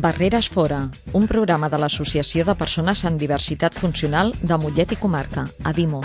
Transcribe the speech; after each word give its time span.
Barreres 0.00 0.48
Fora, 0.48 0.88
un 1.12 1.26
programa 1.28 1.68
de 1.68 1.76
l'Associació 1.76 2.46
de 2.48 2.54
Persones 2.56 3.02
amb 3.04 3.20
Diversitat 3.20 3.74
Funcional 3.76 4.30
de 4.40 4.56
Mollet 4.56 4.94
i 4.94 4.96
Comarca, 4.96 5.44
ADIMO. 5.68 6.00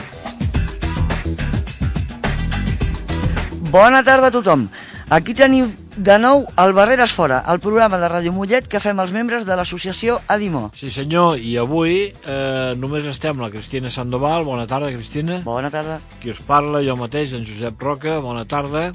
Bona 3.72 4.04
tarda 4.04 4.28
a 4.28 4.36
tothom. 4.36 4.68
Aquí 5.08 5.38
teniu 5.38 5.72
de 5.96 6.18
nou 6.20 6.44
el 6.60 6.74
Barreres 6.76 7.14
Fora, 7.16 7.38
el 7.52 7.62
programa 7.64 7.98
de 8.02 8.08
Ràdio 8.12 8.34
Mollet 8.36 8.68
que 8.68 8.82
fem 8.84 9.00
els 9.00 9.14
membres 9.16 9.46
de 9.48 9.56
l'associació 9.56 10.18
ADIMO. 10.32 10.70
Sí 10.76 10.90
senyor, 10.92 11.40
i 11.40 11.56
avui 11.62 12.10
eh, 12.10 12.74
només 12.80 13.08
estem 13.08 13.40
la 13.40 13.50
Cristina 13.54 13.92
Sandoval. 13.94 14.44
Bona 14.48 14.68
tarda, 14.68 14.92
Cristina. 14.92 15.40
Bona 15.46 15.72
tarda. 15.72 16.02
Qui 16.20 16.34
us 16.34 16.42
parla, 16.44 16.84
jo 16.84 16.98
mateix, 17.00 17.32
en 17.38 17.48
Josep 17.48 17.80
Roca. 17.82 18.20
Bona 18.24 18.44
tarda. 18.44 18.90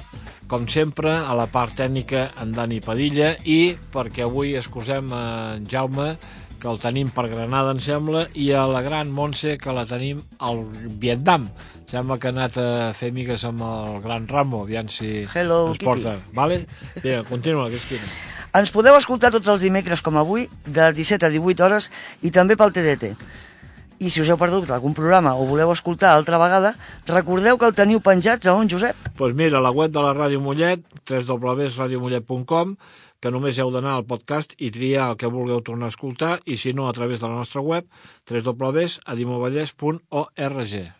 Com 0.50 0.66
sempre, 0.68 1.14
a 1.14 1.36
la 1.38 1.46
part 1.46 1.76
tècnica, 1.78 2.26
en 2.42 2.52
Dani 2.52 2.80
Padilla, 2.84 3.32
i 3.46 3.76
perquè 3.94 4.26
avui 4.26 4.56
excusem 4.58 5.12
en 5.14 5.68
Jaume, 5.70 6.16
que 6.60 6.68
el 6.70 6.78
tenim 6.78 7.10
per 7.14 7.26
Granada, 7.32 7.72
em 7.74 7.80
sembla, 7.82 8.26
i 8.38 8.50
a 8.52 8.66
la 8.68 8.82
gran 8.84 9.10
Montse, 9.10 9.56
que 9.58 9.74
la 9.74 9.86
tenim 9.88 10.20
al 10.38 10.62
Vietnam. 11.02 11.48
Sembla 11.90 12.18
que 12.20 12.28
ha 12.28 12.34
anat 12.36 12.58
a 12.60 12.68
fer 12.94 13.10
amigues 13.10 13.44
amb 13.48 13.64
el 13.66 14.00
gran 14.04 14.28
Rambo, 14.28 14.62
aviam 14.68 14.88
si 14.92 15.24
Hello, 15.24 15.72
Kitty. 15.72 15.86
porta. 15.88 16.18
Vale? 16.36 16.66
Bé, 17.02 17.22
continua, 17.28 17.70
Cristina. 17.72 18.04
Ens 18.60 18.72
podeu 18.74 18.96
escoltar 18.98 19.30
tots 19.30 19.48
els 19.48 19.62
dimecres 19.62 20.02
com 20.02 20.16
avui, 20.18 20.48
de 20.66 20.90
17 20.92 21.26
a 21.26 21.30
18 21.30 21.64
hores, 21.66 21.90
i 22.22 22.32
també 22.34 22.56
pel 22.58 22.72
TDT. 22.74 23.14
I 24.00 24.08
si 24.08 24.22
us 24.22 24.30
heu 24.32 24.38
perdut 24.40 24.70
algun 24.72 24.94
programa 24.96 25.34
o 25.36 25.44
voleu 25.44 25.68
escoltar 25.74 26.14
altra 26.16 26.38
vegada, 26.40 26.72
recordeu 27.04 27.58
que 27.60 27.68
el 27.68 27.76
teniu 27.76 28.00
penjats 28.00 28.48
a 28.48 28.56
on, 28.56 28.64
Josep? 28.72 28.96
Doncs 28.96 29.12
pues 29.18 29.34
mira, 29.36 29.60
la 29.60 29.68
web 29.76 29.92
de 29.92 30.00
la 30.00 30.16
Ràdio 30.16 30.40
Mollet, 30.40 30.80
www.radiomollet.com, 31.04 32.80
que 33.20 33.32
només 33.34 33.60
heu 33.60 33.68
d'anar 33.74 33.98
al 33.98 34.06
podcast 34.08 34.56
i 34.56 34.72
triar 34.72 35.10
el 35.10 35.18
que 35.20 35.28
vulgueu 35.28 35.60
tornar 35.60 35.86
a 35.90 35.92
escoltar, 35.92 36.40
i 36.48 36.56
si 36.56 36.72
no, 36.72 36.88
a 36.88 36.96
través 36.96 37.20
de 37.20 37.28
la 37.28 37.36
nostra 37.42 37.60
web, 37.60 37.84
www.adimovallès.org. 38.24 40.99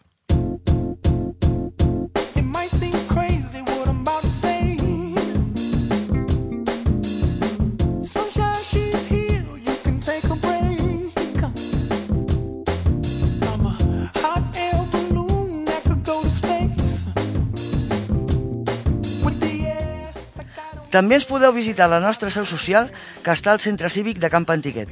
També 20.90 21.20
ens 21.20 21.27
podeu 21.28 21.52
visitar 21.55 21.86
la 21.89 22.01
nostra 22.02 22.30
seu 22.34 22.46
social, 22.46 22.90
que 23.23 23.30
està 23.30 23.55
al 23.55 23.62
Centre 23.62 23.90
Cívic 23.90 24.18
de 24.18 24.30
Camp 24.30 24.48
Antiquet. 24.51 24.90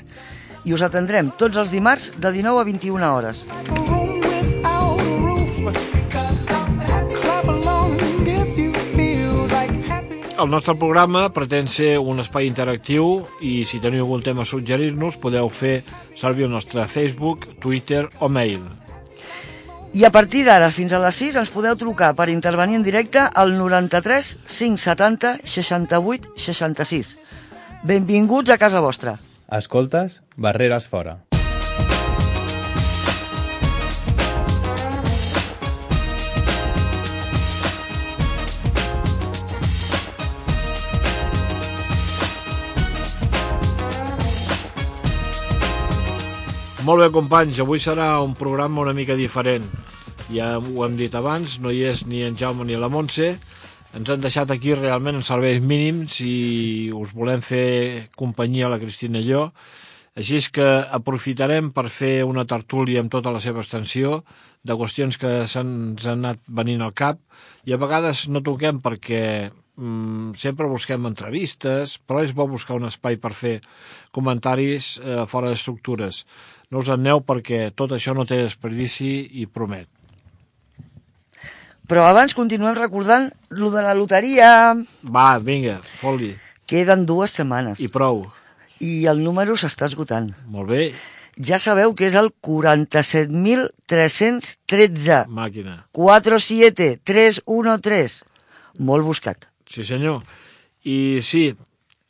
I 0.64 0.74
us 0.74 0.84
atendrem 0.86 1.32
tots 1.38 1.58
els 1.58 1.72
dimarts 1.74 2.12
de 2.16 2.32
19 2.34 2.62
a 2.62 2.66
21 2.68 3.10
hores. 3.10 3.44
El 10.38 10.52
nostre 10.54 10.76
programa 10.78 11.24
pretén 11.34 11.66
ser 11.66 11.96
un 11.98 12.22
espai 12.22 12.46
interactiu 12.46 13.24
i 13.42 13.64
si 13.66 13.80
teniu 13.82 14.06
algun 14.06 14.22
tema 14.22 14.46
a 14.46 14.46
suggerir-nos 14.46 15.18
podeu 15.18 15.50
fer 15.50 15.80
servir 16.14 16.46
el 16.46 16.54
nostre 16.54 16.86
Facebook, 16.86 17.58
Twitter 17.58 18.06
o 18.22 18.30
mail. 18.30 18.62
I 19.98 20.04
a 20.06 20.12
partir 20.14 20.44
d'ara 20.46 20.68
fins 20.70 20.92
a 20.94 20.98
les 21.02 21.16
6 21.18 21.36
ens 21.40 21.48
podeu 21.50 21.74
trucar 21.74 22.12
per 22.14 22.28
intervenir 22.30 22.76
en 22.78 22.84
directe 22.86 23.18
al 23.18 23.56
93 23.58 24.28
570 24.46 25.32
68 25.42 26.36
66. 26.38 27.16
Benvinguts 27.82 28.54
a 28.54 28.58
casa 28.62 28.78
vostra. 28.84 29.16
Escoltes 29.58 30.20
Barreres 30.36 30.86
Fora. 30.86 31.16
Molt 46.86 47.02
bé, 47.02 47.10
companys, 47.12 47.58
avui 47.60 47.82
serà 47.82 48.14
un 48.22 48.38
programa 48.38 48.86
una 48.86 48.94
mica 48.96 49.18
diferent. 49.18 49.66
Ja 50.28 50.58
ho 50.60 50.82
hem 50.84 50.96
dit 50.98 51.14
abans, 51.16 51.54
no 51.64 51.70
hi 51.72 51.86
és 51.88 52.02
ni 52.04 52.18
en 52.26 52.34
Jaume 52.36 52.66
ni 52.68 52.76
la 52.76 52.90
Montse. 52.92 53.30
Ens 53.96 54.10
han 54.12 54.20
deixat 54.20 54.50
aquí 54.52 54.74
realment 54.76 55.16
en 55.16 55.24
serveis 55.24 55.62
mínims 55.64 56.18
i 56.20 56.90
us 56.92 57.14
volem 57.16 57.40
fer 57.40 58.10
companyia 58.12 58.66
a 58.68 58.74
la 58.74 58.80
Cristina 58.82 59.22
i 59.22 59.28
jo. 59.30 59.46
Així 60.18 60.36
és 60.36 60.50
que 60.52 60.66
aprofitarem 60.98 61.70
per 61.72 61.86
fer 61.88 62.26
una 62.28 62.44
tertúlia 62.44 63.00
amb 63.00 63.12
tota 63.14 63.32
la 63.32 63.40
seva 63.40 63.64
extensió 63.64 64.18
de 64.68 64.76
qüestions 64.76 65.16
que 65.16 65.32
s'han 65.48 65.74
ens 65.94 66.04
han 66.04 66.20
anat 66.20 66.44
venint 66.60 66.84
al 66.84 66.92
cap 66.92 67.22
i 67.64 67.72
a 67.72 67.80
vegades 67.80 68.26
no 68.28 68.44
toquem 68.44 68.82
perquè 68.84 69.24
mm, 69.48 70.36
sempre 70.36 70.68
busquem 70.68 71.08
entrevistes, 71.08 71.96
però 72.04 72.20
és 72.26 72.34
bo 72.36 72.50
buscar 72.50 72.76
un 72.76 72.90
espai 72.90 73.16
per 73.16 73.32
fer 73.32 73.58
comentaris 74.12 74.98
eh, 75.00 75.22
fora 75.24 75.54
d'estructures. 75.54 76.26
No 76.68 76.84
us 76.84 76.92
aneu 76.92 77.24
perquè 77.24 77.70
tot 77.72 77.96
això 77.96 78.12
no 78.12 78.28
té 78.28 78.42
desperdici 78.42 79.14
i 79.40 79.48
promet. 79.48 79.88
Però 81.88 82.04
abans 82.04 82.34
continuem 82.36 82.74
recordant 82.76 83.30
lo 83.50 83.70
de 83.72 83.80
la 83.82 83.94
loteria. 83.96 84.74
Va, 85.02 85.38
vinga, 85.40 85.78
fot-li. 86.00 86.34
Queden 86.68 87.06
dues 87.08 87.32
setmanes 87.32 87.80
I 87.80 87.88
prou. 87.88 88.26
i 88.84 89.06
el 89.08 89.22
número 89.24 89.56
s'està 89.56 89.86
esgotant. 89.88 90.34
Molt 90.52 90.68
bé, 90.70 90.92
Ja 91.38 91.54
sabeu 91.62 91.92
que 91.94 92.08
és 92.08 92.14
el 92.18 92.32
47.313. 92.42 95.26
màquina. 95.28 95.86
47313. 95.92 98.24
Molt 98.78 99.04
buscat. 99.06 99.46
Sí, 99.70 99.84
senyor. 99.84 100.22
I 100.84 101.20
sí, 101.22 101.54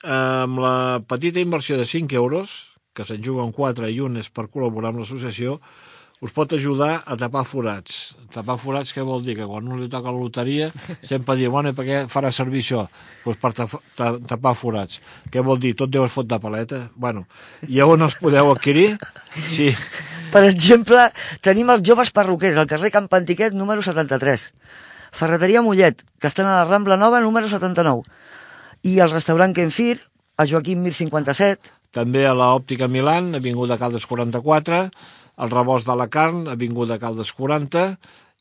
amb 0.03 0.59
la 0.63 1.01
petita 1.09 1.41
inversió 1.41 1.77
de 1.77 1.85
5 1.85 2.15
euros, 2.17 2.71
que 2.95 3.05
se'n 3.05 3.23
juguen 3.25 3.53
4 3.53 3.89
i 3.91 4.01
un 4.01 4.17
és 4.17 4.31
per 4.31 4.49
col·laborar 4.49 4.89
amb 4.93 4.99
l'associació, 5.03 5.61
us 6.21 6.33
pot 6.35 6.53
ajudar 6.57 7.03
a 7.07 7.17
tapar 7.17 7.45
forats. 7.47 8.17
Tapar 8.35 8.59
forats 8.59 8.91
què 8.95 9.05
vol 9.07 9.23
dir? 9.23 9.37
Que 9.39 9.47
quan 9.47 9.69
un 9.69 9.81
li 9.83 9.89
toca 9.93 10.11
la 10.11 10.19
loteria 10.19 10.71
sempre 11.07 11.37
diu, 11.39 11.53
bueno, 11.55 11.73
per 11.77 11.87
què 11.87 12.01
farà 12.11 12.33
servir 12.35 12.65
això? 12.65 12.87
Pues 13.25 13.39
per 13.39 13.53
tapar 13.55 14.55
forats. 14.59 14.99
Què 15.31 15.45
vol 15.45 15.61
dir? 15.63 15.77
Tot 15.79 15.93
deu 15.93 16.07
es 16.09 16.15
fot 16.15 16.27
de 16.27 16.41
paleta? 16.43 16.89
Bueno, 16.97 17.27
i 17.69 17.81
on 17.85 18.03
els 18.03 18.19
podeu 18.19 18.51
adquirir? 18.53 18.97
Sí, 19.39 19.71
Per 20.29 20.43
exemple, 20.45 21.07
tenim 21.41 21.71
els 21.73 21.85
joves 21.87 22.11
perruquers 22.13 22.59
al 22.61 22.67
carrer 22.69 22.91
Camp 22.93 23.09
Antiquet 23.17 23.55
número 23.57 23.81
73. 23.85 24.51
Ferreteria 25.17 25.63
Mollet, 25.65 26.03
que 26.21 26.29
estan 26.29 26.47
a 26.47 26.59
la 26.59 26.67
Rambla 26.69 26.99
Nova 27.01 27.23
número 27.25 27.49
79. 27.49 28.05
I 28.85 28.99
el 29.01 29.15
restaurant 29.15 29.55
Kenfir, 29.57 30.03
a 30.37 30.45
Joaquim 30.47 30.83
Mir 30.85 30.93
57. 30.93 31.73
també 31.97 32.27
a 32.29 32.35
la 32.37 32.51
Òptica 32.55 32.87
Milan, 32.87 33.33
Avinguda 33.35 33.79
Caldes 33.81 34.05
44, 34.07 34.91
el 35.39 35.51
Rebost 35.51 35.87
de 35.87 35.97
la 35.97 36.09
Carn, 36.11 36.47
Avinguda 36.51 36.99
Caldes 36.99 37.33
40, 37.33 37.85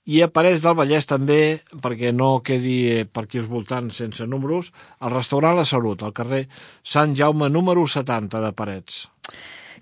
i 0.07 0.21
a 0.23 0.29
Parets 0.31 0.63
del 0.63 0.75
Vallès 0.77 1.07
també, 1.07 1.59
perquè 1.83 2.13
no 2.15 2.39
quedi 2.39 3.03
per 3.11 3.25
aquí 3.25 3.41
als 3.41 3.49
voltants 3.51 3.99
sense 3.99 4.25
números, 4.25 4.71
el 5.03 5.11
restaurant 5.11 5.57
La 5.59 5.67
Salut, 5.67 6.03
al 6.03 6.15
carrer 6.15 6.45
Sant 6.83 7.15
Jaume 7.19 7.51
número 7.51 7.83
70 7.83 8.41
de 8.43 8.51
Parets. 8.55 9.05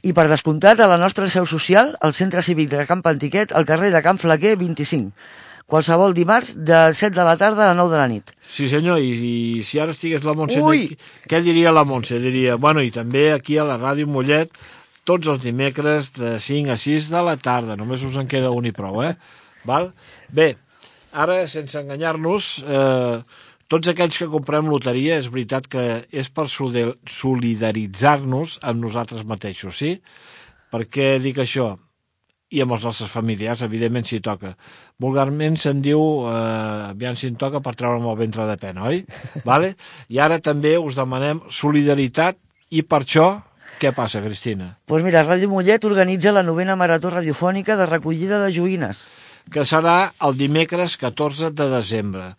I 0.06 0.14
per 0.18 0.28
descomptat, 0.30 0.82
a 0.82 0.90
la 0.90 1.00
nostra 1.02 1.30
seu 1.30 1.46
social, 1.50 1.94
al 2.02 2.14
Centre 2.14 2.42
Cívic 2.46 2.72
de 2.74 2.86
Camp 2.90 3.06
Antiquet, 3.06 3.54
al 3.54 3.66
carrer 3.70 3.92
de 3.94 4.02
Camp 4.06 4.22
Flaquer 4.22 4.56
25. 4.58 5.14
Qualsevol 5.66 6.14
dimarts 6.14 6.52
de 6.62 6.80
7 6.94 7.14
de 7.16 7.24
la 7.26 7.38
tarda 7.38 7.72
a 7.72 7.78
9 7.78 7.94
de 7.94 7.98
la 7.98 8.10
nit. 8.10 8.34
Sí 8.46 8.68
senyor, 8.70 9.02
i, 9.02 9.14
i 9.14 9.64
si 9.66 9.80
ara 9.82 9.96
estigués 9.96 10.26
la 10.26 10.36
Montse 10.38 10.62
Ui! 10.62 10.92
què 11.26 11.42
diria 11.42 11.74
la 11.74 11.86
Montse? 11.90 12.20
Diria, 12.22 12.58
bueno, 12.62 12.84
i 12.86 12.94
també 12.94 13.32
aquí 13.34 13.58
a 13.58 13.66
la 13.66 13.80
ràdio 13.82 14.06
Mollet 14.06 14.54
tots 15.06 15.30
els 15.32 15.42
dimecres 15.44 16.12
de 16.18 16.36
5 16.42 16.74
a 16.74 16.78
6 16.82 17.10
de 17.14 17.24
la 17.24 17.38
tarda. 17.38 17.78
Només 17.80 18.04
us 18.04 18.18
en 18.20 18.30
queda 18.30 18.54
un 18.56 18.66
i 18.66 18.74
prou, 18.76 19.04
eh? 19.06 19.14
Val? 19.66 19.92
Bé, 20.34 20.56
ara, 21.14 21.44
sense 21.50 21.78
enganyar-nos, 21.80 22.52
eh, 22.66 23.22
tots 23.72 23.90
aquells 23.90 24.18
que 24.22 24.30
comprem 24.30 24.68
loteria, 24.70 25.18
és 25.22 25.30
veritat 25.32 25.70
que 25.70 26.06
és 26.12 26.30
per 26.30 26.48
solidar- 26.50 26.98
solidaritzar-nos 27.06 28.60
amb 28.62 28.84
nosaltres 28.84 29.26
mateixos, 29.26 29.78
sí? 29.78 29.96
Per 30.72 30.86
què 30.90 31.16
dic 31.22 31.38
això? 31.42 31.76
i 32.56 32.62
amb 32.62 32.76
els 32.76 32.86
nostres 32.86 33.10
familiars, 33.10 33.64
evidentment, 33.66 34.06
si 34.08 34.22
toca. 34.24 34.54
Vulgarment 35.02 35.58
se'n 35.60 35.82
diu, 35.84 36.00
eh, 36.30 36.92
aviam 36.92 37.16
si 37.18 37.28
en 37.28 37.36
toca, 37.42 37.60
per 37.60 37.74
treure'm 37.76 38.06
el 38.06 38.18
ventre 38.20 38.46
de 38.48 38.58
pena, 38.62 38.86
oi? 38.92 39.02
Vale? 39.50 39.74
I 40.14 40.22
ara 40.24 40.40
també 40.40 40.78
us 40.78 40.96
demanem 40.96 41.42
solidaritat 41.50 42.38
i 42.72 42.84
per 42.84 43.02
això, 43.04 43.28
què 43.80 43.92
passa, 43.96 44.22
Cristina? 44.24 44.66
Doncs 44.76 44.88
pues 44.92 45.04
mira, 45.06 45.24
Ràdio 45.28 45.50
Mollet 45.52 45.86
organitza 45.86 46.32
la 46.36 46.44
novena 46.44 46.76
marató 46.76 47.10
radiofònica 47.14 47.76
de 47.80 47.86
recollida 47.90 48.40
de 48.44 48.52
joguines. 48.56 49.06
Que 49.52 49.62
serà 49.68 50.12
el 50.26 50.38
dimecres 50.40 50.98
14 50.98 51.52
de 51.54 51.68
desembre. 51.70 52.32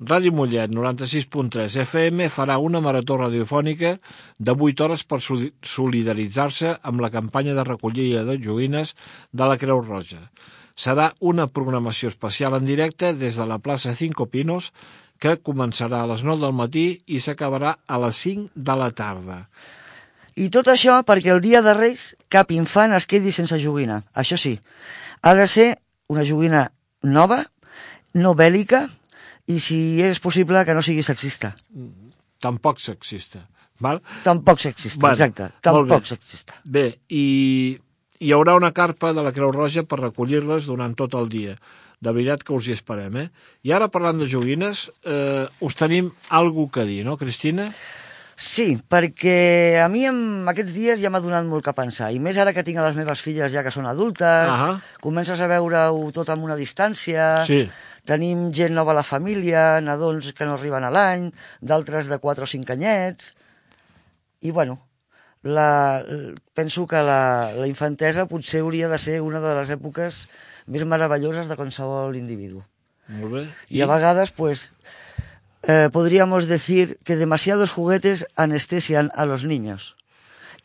Ràdio 0.00 0.32
Mollet, 0.34 0.72
96.3 0.74 1.76
FM, 1.84 2.26
farà 2.32 2.56
una 2.58 2.80
marató 2.82 3.16
radiofònica 3.20 3.94
de 4.38 4.52
8 4.58 4.84
hores 4.84 5.04
per 5.04 5.20
soli- 5.22 5.52
solidaritzar-se 5.62 6.74
amb 6.82 7.00
la 7.00 7.10
campanya 7.14 7.54
de 7.54 7.64
recollida 7.64 8.24
de 8.24 8.38
joguines 8.42 8.94
de 9.32 9.46
la 9.48 9.56
Creu 9.58 9.80
Roja. 9.82 10.30
Serà 10.76 11.12
una 11.20 11.46
programació 11.46 12.08
especial 12.10 12.56
en 12.58 12.66
directe 12.66 13.12
des 13.14 13.36
de 13.38 13.46
la 13.46 13.60
plaça 13.62 13.94
Cinco 13.94 14.26
Pinos 14.26 14.72
que 15.22 15.36
començarà 15.40 16.02
a 16.02 16.08
les 16.10 16.24
9 16.26 16.42
del 16.42 16.52
matí 16.58 16.86
i 17.06 17.20
s'acabarà 17.22 17.76
a 17.86 17.98
les 18.02 18.16
5 18.26 18.50
de 18.56 18.76
la 18.76 18.90
tarda. 18.90 19.44
I 20.36 20.48
tot 20.50 20.66
això 20.72 20.98
perquè 21.06 21.30
el 21.34 21.40
dia 21.44 21.62
de 21.62 21.74
Reis 21.76 22.14
cap 22.32 22.50
infant 22.50 22.94
es 22.96 23.06
quedi 23.06 23.32
sense 23.32 23.58
joguina. 23.62 24.00
Això 24.14 24.38
sí, 24.40 24.56
ha 25.22 25.34
de 25.38 25.46
ser 25.48 25.68
una 26.10 26.24
joguina 26.26 26.66
nova, 27.02 27.44
no 28.14 28.34
bèl·lica, 28.34 28.88
i 29.46 29.60
si 29.60 30.00
és 30.02 30.20
possible 30.24 30.64
que 30.64 30.74
no 30.74 30.82
sigui 30.82 31.04
sexista. 31.06 31.54
Tampoc 32.42 32.80
sexista. 32.82 33.44
Val? 33.80 34.00
Tampoc 34.24 34.60
sexista, 34.62 35.00
Bueno, 35.00 35.14
exacte. 35.14 35.42
molt 35.42 35.54
bé. 35.54 35.62
Tampoc 35.62 36.06
sexista. 36.06 36.54
Bé, 36.64 36.98
i 37.08 37.78
hi 38.20 38.30
haurà 38.32 38.54
una 38.56 38.72
carpa 38.72 39.12
de 39.12 39.22
la 39.22 39.32
Creu 39.32 39.50
Roja 39.52 39.82
per 39.82 40.00
recollir-les 40.00 40.66
durant 40.66 40.94
tot 40.94 41.14
el 41.14 41.28
dia. 41.28 41.56
De 42.00 42.12
veritat 42.12 42.42
que 42.44 42.52
us 42.54 42.66
hi 42.68 42.72
esperem, 42.72 43.16
eh? 43.16 43.28
I 43.64 43.72
ara, 43.72 43.88
parlant 43.88 44.18
de 44.20 44.28
joguines, 44.28 44.90
eh, 45.04 45.46
us 45.60 45.74
tenim 45.74 46.10
alguna 46.28 46.70
que 46.70 46.84
dir, 46.84 47.04
no, 47.04 47.16
Cristina? 47.16 47.66
Sí, 47.68 48.03
perquè 48.90 49.78
a 49.82 49.88
mi 49.88 50.04
en 50.08 50.48
aquests 50.50 50.72
dies 50.74 51.00
ja 51.00 51.10
m'ha 51.10 51.20
donat 51.22 51.44
molt 51.46 51.64
que 51.64 51.72
pensar, 51.76 52.10
i 52.12 52.18
més 52.18 52.36
ara 52.38 52.52
que 52.52 52.64
tinc 52.66 52.78
a 52.78 52.86
les 52.88 52.96
meves 52.96 53.20
filles 53.22 53.52
ja 53.52 53.62
que 53.62 53.70
són 53.70 53.86
adultes, 53.86 54.50
Ahà. 54.50 54.80
comences 55.00 55.40
a 55.40 55.46
veure-ho 55.46 56.10
tot 56.12 56.28
amb 56.34 56.42
una 56.44 56.56
distància, 56.56 57.44
Sí. 57.46 57.68
tenim 58.04 58.50
gent 58.52 58.74
nova 58.74 58.92
a 58.92 58.94
la 58.98 59.02
família, 59.06 59.80
nadons 59.80 60.32
que 60.32 60.44
no 60.44 60.54
arriben 60.54 60.84
a 60.84 60.90
l'any, 60.90 61.32
d'altres 61.60 62.08
de 62.08 62.18
4 62.18 62.44
o 62.44 62.46
5 62.46 62.72
anyets, 62.72 63.34
i 64.40 64.50
bueno, 64.50 64.80
la, 65.42 66.02
penso 66.54 66.86
que 66.86 66.96
la, 67.02 67.52
la 67.54 67.66
infantesa 67.68 68.26
potser 68.26 68.60
hauria 68.60 68.88
de 68.88 68.98
ser 68.98 69.20
una 69.20 69.40
de 69.40 69.54
les 69.54 69.70
èpoques 69.70 70.28
més 70.66 70.84
meravelloses 70.84 71.48
de 71.48 71.56
qualsevol 71.56 72.16
individu. 72.16 72.64
Molt 73.08 73.32
bé. 73.32 73.48
Y 73.68 73.82
a 73.82 73.86
vagadas, 73.86 74.32
pues, 74.32 74.72
eh, 75.66 75.88
podríamos 75.92 76.46
decir 76.46 76.98
que 77.04 77.16
demasiados 77.16 77.70
juguetes 77.72 78.26
anestesian 78.36 79.10
a 79.14 79.24
los 79.26 79.44
niños. 79.44 79.96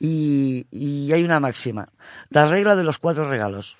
Y, 0.01 0.65
y 0.71 1.11
hay 1.11 1.23
una 1.23 1.41
máxima, 1.41 1.89
la 2.29 2.47
regla 2.47 2.77
de 2.77 2.83
los 2.83 2.99
cuatro 2.99 3.29
regalos. 3.29 3.75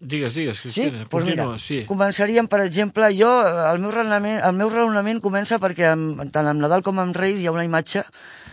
Digues, 0.00 0.34
digues, 0.34 0.58
Sí? 0.58 0.68
Cristina. 0.82 1.06
Pues 1.08 1.24
mira, 1.24 1.46
sí. 1.58 1.84
començaríem, 1.88 2.44
per 2.48 2.60
exemple, 2.60 3.08
jo, 3.16 3.30
el 3.70 3.78
meu 3.80 3.92
raonament, 3.94 4.42
el 4.44 4.52
meu 4.52 4.68
raonament 4.68 5.20
comença 5.24 5.56
perquè 5.62 5.86
amb, 5.94 6.20
tant 6.34 6.48
amb 6.50 6.60
Nadal 6.60 6.82
com 6.84 6.98
amb 7.00 7.16
Reis 7.16 7.40
hi 7.40 7.46
ha 7.48 7.54
una 7.54 7.64
imatge, 7.64 8.02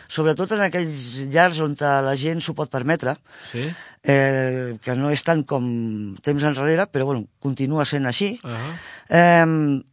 sobretot 0.07 0.53
en 0.55 0.63
aquells 0.63 1.25
llars 1.33 1.59
on 1.59 1.75
la 1.81 2.15
gent 2.15 2.39
s'ho 2.39 2.53
pot 2.55 2.71
permetre, 2.71 3.17
Sí? 3.51 3.65
eh, 4.03 4.77
que 4.81 4.95
no 4.95 5.09
és 5.11 5.23
tant 5.27 5.43
com 5.43 6.15
temps 6.23 6.43
enrere, 6.43 6.87
però 6.87 7.05
bueno, 7.09 7.27
continua 7.39 7.83
sent 7.85 8.05
així. 8.07 8.39
Uh 8.43 8.49
-huh. 8.49 8.73
Eh, 9.09 9.83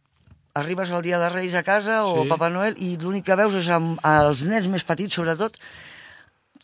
arribes 0.59 0.91
el 0.91 1.01
dia 1.05 1.19
de 1.19 1.29
Reis 1.33 1.55
a 1.55 1.63
casa 1.63 2.03
o 2.05 2.23
Sí. 2.23 2.29
Papa 2.29 2.49
Noel 2.53 2.75
i 2.77 2.97
l'únic 3.01 3.25
que 3.25 3.35
veus 3.39 3.55
és 3.55 3.69
amb 3.73 3.99
els 4.05 4.43
nens 4.43 4.67
més 4.67 4.83
petits, 4.83 5.13
sobretot, 5.15 5.55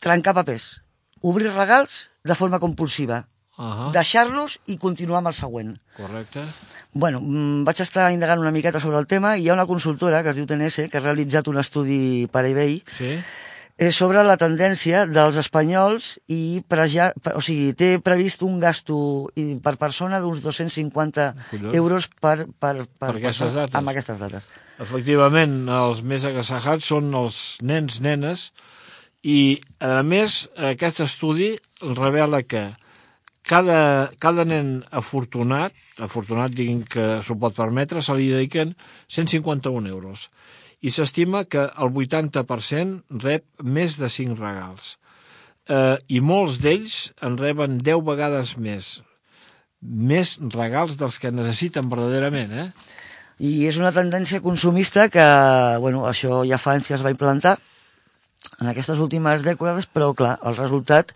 trencar 0.00 0.34
papers, 0.36 0.80
obrir 1.22 1.50
regals 1.52 2.10
de 2.24 2.34
forma 2.34 2.58
compulsiva, 2.60 3.24
Uh 3.58 3.64
-huh. 3.64 3.90
deixar-los 3.92 4.58
i 4.66 4.76
continuar 4.76 5.18
amb 5.18 5.28
el 5.28 5.34
següent. 5.34 5.78
Correcte. 5.96 6.42
Bueno, 6.92 7.20
mm, 7.22 7.64
vaig 7.64 7.80
estar 7.80 8.12
indagant 8.12 8.38
una 8.40 8.50
miqueta 8.52 8.80
sobre 8.80 8.98
el 8.98 9.06
tema 9.06 9.36
i 9.38 9.42
hi 9.44 9.48
ha 9.48 9.54
una 9.54 9.64
consultora 9.66 10.22
que 10.22 10.28
es 10.30 10.36
diu 10.36 10.44
TNS 10.46 10.90
que 10.90 10.98
ha 10.98 11.00
realitzat 11.00 11.48
un 11.48 11.56
estudi 11.58 12.26
per 12.30 12.44
eBay 12.44 12.82
Sí? 12.98 13.18
Eh, 13.78 13.92
sobre 13.92 14.22
la 14.24 14.36
tendència 14.40 15.04
dels 15.06 15.36
espanyols 15.40 16.16
i 16.32 16.62
preja, 16.68 17.10
o 17.34 17.42
sigui, 17.44 17.72
té 17.76 17.96
previst 18.02 18.44
un 18.46 18.58
gasto 18.62 18.98
per 19.62 19.76
persona 19.80 20.20
d'uns 20.20 20.42
250 20.44 21.26
Collons. 21.50 21.74
euros 21.74 22.08
per, 22.20 22.46
per, 22.58 22.86
per, 22.86 23.10
Per 23.10 23.16
aquestes 23.16 23.42
persona 23.46 23.66
dates. 23.66 23.76
amb 23.80 23.92
aquestes 23.92 24.22
dates. 24.22 24.48
Efectivament, 24.80 25.68
els 25.72 26.02
més 26.04 26.24
agassajats 26.28 26.88
són 26.92 27.12
els 27.16 27.58
nens, 27.62 28.00
nenes, 28.04 28.50
i, 29.24 29.58
a 29.80 30.02
més, 30.06 30.44
aquest 30.56 31.00
estudi 31.02 31.54
revela 31.80 32.42
que 32.46 32.68
cada, 33.46 34.10
cada 34.18 34.44
nen 34.44 34.84
afortunat, 34.90 35.72
afortunat 36.02 36.52
diguin 36.54 36.82
que 36.84 37.22
s'ho 37.22 37.38
pot 37.40 37.56
permetre, 37.56 38.02
se 38.02 38.14
li 38.14 38.28
dediquen 38.32 38.74
151 39.08 39.88
euros. 39.88 40.28
I 40.84 40.92
s'estima 40.92 41.44
que 41.48 41.64
el 41.66 41.90
80% 41.90 43.20
rep 43.22 43.46
més 43.62 43.96
de 44.00 44.10
5 44.12 44.36
regals. 44.40 44.96
Eh, 45.68 45.96
I 46.08 46.20
molts 46.20 46.60
d'ells 46.62 46.96
en 47.26 47.38
reben 47.40 47.78
10 47.82 48.04
vegades 48.06 48.56
més. 48.60 48.90
Més 49.80 50.36
regals 50.52 50.98
dels 51.00 51.18
que 51.22 51.32
necessiten 51.32 51.88
verdaderament, 51.92 52.52
eh? 52.52 52.68
I 53.36 53.66
és 53.68 53.76
una 53.76 53.92
tendència 53.92 54.40
consumista 54.40 55.10
que, 55.12 55.24
bueno, 55.82 56.06
això 56.08 56.40
ja 56.48 56.60
fa 56.60 56.76
anys 56.76 56.88
que 56.88 56.96
es 56.96 57.04
va 57.04 57.12
implantar 57.12 57.58
en 58.60 58.70
aquestes 58.70 59.00
últimes 59.02 59.44
dècades, 59.44 59.88
però, 59.92 60.14
clar, 60.16 60.38
el 60.48 60.56
resultat 60.56 61.12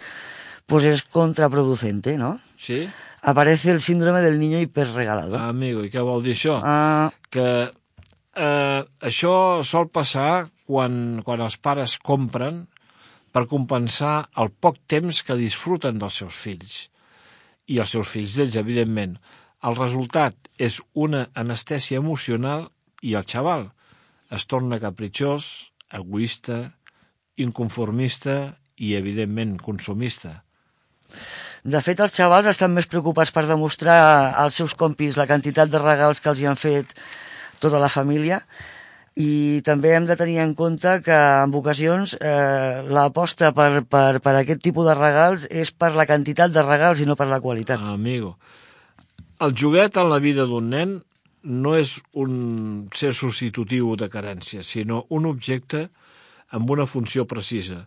pues, 0.67 0.85
és 0.85 1.03
contraproducente, 1.03 2.19
¿no? 2.19 2.39
Sí? 2.61 2.89
Aparece 3.23 3.71
el 3.71 3.81
síndrome 3.81 4.21
del 4.23 4.38
niño 4.38 4.61
hiperregalado. 4.61 5.38
Amigo, 5.38 5.85
i 5.85 5.90
què 5.93 6.05
vol 6.05 6.23
dir 6.25 6.37
això? 6.37 6.61
Ah, 6.62 7.11
Que 7.31 7.71
eh, 8.37 8.83
això 9.01 9.63
sol 9.67 9.89
passar 9.93 10.51
quan, 10.67 11.23
quan 11.27 11.43
els 11.45 11.57
pares 11.59 11.99
compren 11.99 12.67
per 13.33 13.47
compensar 13.51 14.29
el 14.43 14.51
poc 14.51 14.81
temps 14.91 15.23
que 15.23 15.39
disfruten 15.39 15.99
dels 15.99 16.21
seus 16.23 16.35
fills. 16.35 16.79
I 17.71 17.79
els 17.79 17.95
seus 17.95 18.09
fills 18.11 18.35
d'ells, 18.37 18.59
evidentment. 18.59 19.17
El 19.63 19.77
resultat 19.77 20.35
és 20.59 20.81
una 20.95 21.27
anestèsia 21.39 22.01
emocional 22.01 22.69
i 23.03 23.15
el 23.15 23.27
xaval 23.29 23.69
es 24.31 24.47
torna 24.47 24.81
capritxós, 24.83 25.73
egoista, 25.93 26.71
inconformista 27.37 28.57
i, 28.77 28.95
evidentment, 28.95 29.59
consumista. 29.61 30.45
de 31.65 31.81
fet, 31.83 32.01
els 32.01 32.15
xavals 32.15 32.47
estan 32.47 32.73
més 32.73 32.87
preocupats 32.87 33.33
per 33.35 33.43
demostrar 33.47 34.33
als 34.39 34.55
seus 34.57 34.75
compis 34.75 35.19
la 35.19 35.27
quantitat 35.27 35.69
de 35.69 35.79
regals 35.83 36.21
que 36.21 36.31
els 36.31 36.41
hi 36.41 36.47
han 36.47 36.57
fet 36.57 36.95
tota 37.61 37.81
la 37.83 37.90
família 37.93 38.40
i 39.21 39.61
també 39.67 39.93
hem 39.95 40.07
de 40.07 40.17
tenir 40.17 40.38
en 40.40 40.55
compte 40.55 41.00
que 41.05 41.17
en 41.17 41.52
ocasions 41.55 42.14
eh, 42.21 42.83
l'aposta 42.88 43.50
per, 43.52 43.83
per, 43.85 44.21
per 44.23 44.35
aquest 44.38 44.62
tipus 44.62 44.87
de 44.87 44.95
regals 44.97 45.47
és 45.50 45.73
per 45.73 45.93
la 45.97 46.07
quantitat 46.09 46.55
de 46.55 46.64
regals 46.64 47.00
i 47.00 47.09
no 47.09 47.17
per 47.19 47.29
la 47.29 47.40
qualitat. 47.43 47.83
Amigo, 47.83 48.37
el 49.40 49.55
joguet 49.57 49.97
en 50.00 50.11
la 50.12 50.21
vida 50.23 50.47
d'un 50.47 50.71
nen 50.71 50.99
no 51.43 51.75
és 51.76 51.97
un 52.12 52.88
ser 52.95 53.12
substitutiu 53.17 53.95
de 53.97 54.09
carència, 54.12 54.62
sinó 54.62 55.07
un 55.09 55.26
objecte 55.26 55.88
amb 56.52 56.71
una 56.71 56.87
funció 56.87 57.26
precisa. 57.26 57.87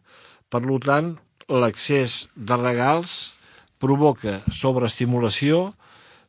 Per 0.49 0.61
tant, 0.85 1.15
l'accés 1.49 2.27
de 2.35 2.57
regals 2.57 3.33
provoca 3.79 4.41
sobreestimulació, 4.51 5.73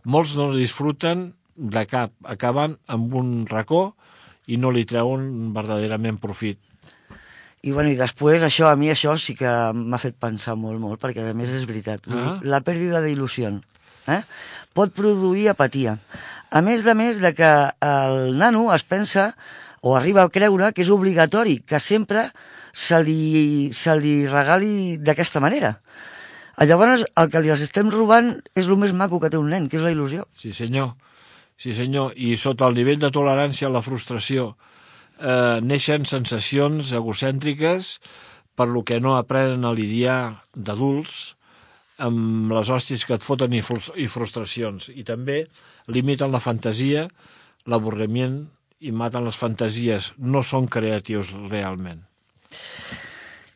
molts 0.04 0.34
no 0.36 0.52
disfruten 0.54 1.32
de 1.56 1.84
cap, 1.90 2.14
acaben 2.24 2.78
amb 2.86 3.14
un 3.14 3.34
racó 3.50 3.94
i 4.46 4.58
no 4.60 4.72
li 4.74 4.84
treuen 4.88 5.52
verdaderament 5.54 6.18
profit. 6.20 6.60
I, 7.64 7.72
bueno, 7.72 7.88
i 7.88 7.96
després, 7.96 8.42
això, 8.44 8.68
a 8.68 8.76
mi 8.76 8.90
això 8.92 9.14
sí 9.16 9.32
que 9.38 9.50
m'ha 9.72 10.00
fet 10.00 10.18
pensar 10.20 10.56
molt, 10.60 10.76
molt, 10.82 11.00
perquè 11.00 11.24
a 11.30 11.36
més 11.36 11.48
és 11.48 11.64
veritat. 11.64 12.04
Ah. 12.12 12.36
La 12.44 12.60
pèrdua 12.60 13.00
d'il·lusió 13.00 13.54
eh? 14.06 14.20
pot 14.76 14.92
produir 14.92 15.48
apatia. 15.48 15.96
A 16.50 16.60
més 16.64 16.84
de 16.84 16.94
més 16.94 17.20
de 17.22 17.32
que 17.36 17.52
el 17.84 18.36
nano 18.38 18.68
es 18.74 18.84
pensa 18.84 19.32
o 19.80 19.96
arriba 19.96 20.24
a 20.24 20.32
creure 20.32 20.72
que 20.72 20.84
és 20.84 20.92
obligatori 20.92 21.58
que 21.64 21.80
sempre 21.80 22.28
se 22.72 23.00
li, 23.04 23.70
se 23.72 23.94
li 24.00 24.24
regali 24.26 24.98
d'aquesta 24.98 25.40
manera. 25.40 25.78
Llavors, 26.54 27.02
el 27.18 27.30
que 27.32 27.42
li 27.42 27.50
els 27.50 27.64
estem 27.64 27.90
robant 27.90 28.36
és 28.54 28.68
el 28.68 28.78
més 28.78 28.94
maco 28.94 29.18
que 29.22 29.30
té 29.30 29.38
un 29.40 29.50
nen, 29.50 29.66
que 29.68 29.80
és 29.80 29.82
la 29.82 29.90
il·lusió. 29.94 30.28
Sí, 30.38 30.52
senyor. 30.54 30.92
Sí, 31.56 31.74
senyor. 31.74 32.14
I 32.16 32.36
sota 32.40 32.68
el 32.68 32.78
nivell 32.78 33.00
de 33.02 33.12
tolerància 33.14 33.68
a 33.68 33.74
la 33.74 33.82
frustració 33.84 34.54
eh, 35.20 35.60
neixen 35.62 36.06
sensacions 36.08 36.92
egocèntriques 36.98 37.98
per 38.54 38.68
lo 38.70 38.84
que 38.86 39.00
no 39.00 39.16
aprenen 39.16 39.64
a 39.64 39.72
lidiar 39.74 40.44
d'adults 40.54 41.34
amb 42.04 42.50
les 42.54 42.70
hòsties 42.70 43.04
que 43.06 43.14
et 43.18 43.22
foten 43.22 43.54
i, 43.54 43.62
i 44.02 44.10
frustracions. 44.10 44.90
I 44.90 45.06
també 45.06 45.44
limiten 45.86 46.34
la 46.34 46.42
fantasia, 46.42 47.06
l'avorriment 47.70 48.42
i 48.80 48.92
maten 48.92 49.24
les 49.24 49.38
fantasies. 49.38 50.12
No 50.18 50.42
són 50.42 50.66
creatius 50.68 51.30
realment. 51.50 52.02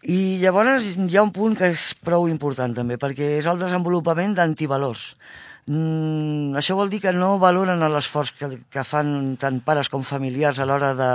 I 0.07 0.39
llavors 0.39 0.93
hi 0.95 1.17
ha 1.17 1.25
un 1.25 1.33
punt 1.35 1.57
que 1.59 1.73
és 1.73 1.91
prou 2.07 2.29
important 2.31 2.75
també, 2.77 2.99
perquè 3.01 3.39
és 3.41 3.47
el 3.51 3.59
desenvolupament 3.59 4.37
d'antivalors. 4.37 5.15
Mm, 5.69 6.55
això 6.57 6.77
vol 6.79 6.89
dir 6.89 7.01
que 7.03 7.13
no 7.13 7.37
valoren 7.43 7.83
l'esforç 7.93 8.33
que, 8.39 8.51
que 8.71 8.85
fan 8.87 9.37
tant 9.41 9.59
pares 9.67 9.91
com 9.91 10.07
familiars 10.07 10.61
a 10.63 10.69
l'hora 10.69 10.95
de, 10.97 11.11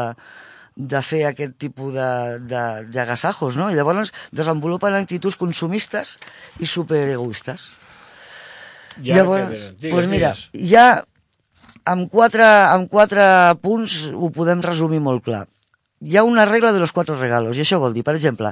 de 0.75 1.01
fer 1.01 1.23
aquest 1.29 1.55
tipus 1.61 1.93
de, 1.95 2.09
de, 2.43 2.65
d'agasajos, 2.91 3.55
no? 3.55 3.71
I 3.71 3.79
llavors 3.79 4.11
desenvolupen 4.35 4.99
actituds 4.99 5.39
consumistes 5.39 6.17
i 6.59 6.67
superegoistes. 6.69 7.65
I 9.01 9.15
llavors? 9.15 9.71
Digues, 9.79 9.95
pues 9.95 10.11
mira, 10.11 10.35
digues. 10.35 10.69
ja 10.69 10.85
amb 11.89 12.11
quatre, 12.11 12.45
amb 12.45 12.91
quatre 12.91 13.25
punts 13.63 14.03
ho 14.11 14.29
podem 14.33 14.61
resumir 14.61 15.01
molt 15.03 15.23
clar. 15.25 15.45
Hi 16.03 16.17
ha 16.17 16.23
una 16.27 16.43
regla 16.45 16.73
de 16.75 16.81
los 16.83 16.91
cuatro 16.91 17.15
regalos, 17.15 17.55
i 17.55 17.63
això 17.63 17.79
vol 17.79 17.93
dir, 17.95 18.03
per 18.03 18.17
exemple, 18.17 18.51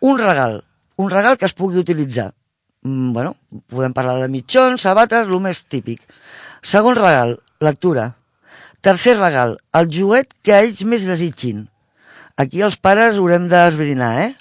un 0.00 0.16
regal, 0.18 0.62
un 0.96 1.10
regal 1.12 1.36
que 1.36 1.44
es 1.44 1.52
pugui 1.52 1.82
utilitzar. 1.82 2.30
Mm, 2.86 3.12
bueno, 3.12 3.34
podem 3.68 3.92
parlar 3.92 4.16
de 4.22 4.30
mitjons, 4.32 4.80
sabates, 4.80 5.28
el 5.28 5.42
més 5.44 5.64
típic. 5.68 6.00
Segon 6.64 6.96
regal, 6.96 7.36
lectura. 7.60 8.14
Tercer 8.80 9.16
regal, 9.18 9.58
el 9.76 9.90
joguet 9.92 10.32
que 10.46 10.56
ells 10.56 10.84
més 10.88 11.04
desitgin. 11.04 11.66
Aquí 12.36 12.60
els 12.64 12.76
pares 12.80 13.20
haurem 13.20 13.46
d'esbrinar, 13.48 14.10
eh? 14.24 14.32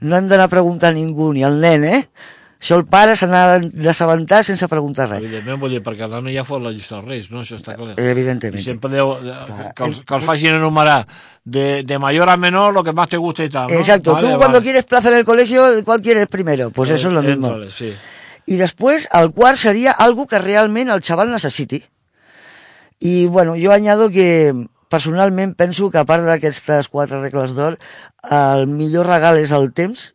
No 0.00 0.16
hem 0.16 0.30
d'anar 0.30 0.46
a 0.46 0.52
preguntar 0.52 0.90
a 0.90 0.96
ningú, 0.96 1.32
ni 1.34 1.44
al 1.46 1.58
nen, 1.62 1.84
eh? 1.86 2.02
Això 2.60 2.76
el 2.78 2.86
pare 2.88 3.14
se 3.20 3.26
n'ha 3.28 3.58
d'assabentar 3.60 4.42
sense 4.42 4.66
preguntar 4.66 5.10
res. 5.10 5.18
Evidentment, 5.20 5.58
vull 5.60 5.70
dir, 5.74 5.82
perquè 5.84 6.06
el 6.06 6.10
nano 6.14 6.30
ja 6.32 6.42
fot 6.42 6.62
la 6.64 6.70
llista 6.72 6.96
dels 6.96 7.08
reis, 7.08 7.26
no? 7.30 7.42
Això 7.44 7.58
està 7.58 7.74
clar. 7.76 7.94
Evidentemente. 8.00 8.60
Y 8.60 8.64
siempre 8.64 8.90
debo, 8.90 9.20
de- 9.20 9.34
que, 9.76 9.82
os, 9.82 10.00
que 10.00 10.14
os 10.14 10.24
facin 10.24 10.54
enumerar 10.54 11.06
de, 11.44 11.82
de 11.82 11.98
mayor 11.98 12.30
a 12.30 12.36
menor 12.38 12.72
lo 12.72 12.82
que 12.82 12.92
más 12.94 13.08
te 13.10 13.18
guste 13.18 13.44
y 13.44 13.50
tal. 13.50 13.66
¿no? 13.68 13.74
Exacto, 13.78 14.14
Vale, 14.14 14.26
tú 14.26 14.38
cuando 14.38 14.58
vale. 14.58 14.62
quieres 14.64 14.84
plaza 14.84 15.10
en 15.10 15.18
el 15.18 15.24
colegio, 15.26 15.84
¿cuál 15.84 16.00
quieres 16.00 16.28
primero? 16.28 16.70
Pues 16.70 16.88
eso 16.90 17.08
es 17.08 17.14
lo 17.14 17.20
Eh, 17.20 17.26
mismo. 17.28 17.48
éntrale, 17.48 17.70
sí. 17.70 17.92
I 18.48 18.56
després, 18.56 19.08
el 19.12 19.32
quart 19.34 19.58
seria 19.58 19.90
algo 19.92 20.26
que 20.26 20.38
realment 20.38 20.88
el 20.88 21.02
xaval 21.02 21.30
necessiti. 21.30 21.82
I, 23.00 23.26
bueno, 23.26 23.54
jo 23.62 23.72
añado 23.72 24.08
que 24.08 24.54
personalment 24.88 25.54
penso 25.56 25.90
que 25.90 25.98
a 25.98 26.04
part 26.06 26.24
d'aquestes 26.24 26.88
quatre 26.88 27.20
regles 27.20 27.52
d'or, 27.56 27.76
el 28.30 28.66
millor 28.70 29.04
regal 29.10 29.36
és 29.36 29.50
el 29.52 29.72
temps 29.74 30.14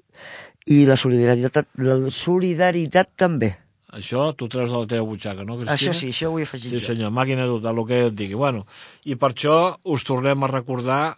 i 0.68 0.84
la 0.86 0.98
solidaritat, 1.00 1.72
la 1.82 1.98
solidaritat 2.14 3.10
també. 3.18 3.56
Això 3.92 4.30
t'ho 4.38 4.48
treus 4.48 4.72
de 4.72 4.78
la 4.78 4.88
teva 4.88 5.04
butxaca, 5.08 5.44
no, 5.44 5.58
Cristina? 5.58 5.76
Això 5.76 5.94
sí, 5.98 6.12
això 6.14 6.30
ho 6.32 6.38
he 6.40 6.46
afegit 6.48 6.70
Sí, 6.72 6.78
jo. 6.80 6.86
senyor, 6.86 7.12
màquina 7.12 7.48
de 7.50 7.58
el 7.74 7.82
que 7.88 8.06
et 8.08 8.16
digui. 8.16 8.38
Bueno, 8.40 8.66
I 9.04 9.18
per 9.20 9.34
això 9.34 9.76
us 9.84 10.06
tornem 10.08 10.44
a 10.44 10.48
recordar 10.48 11.18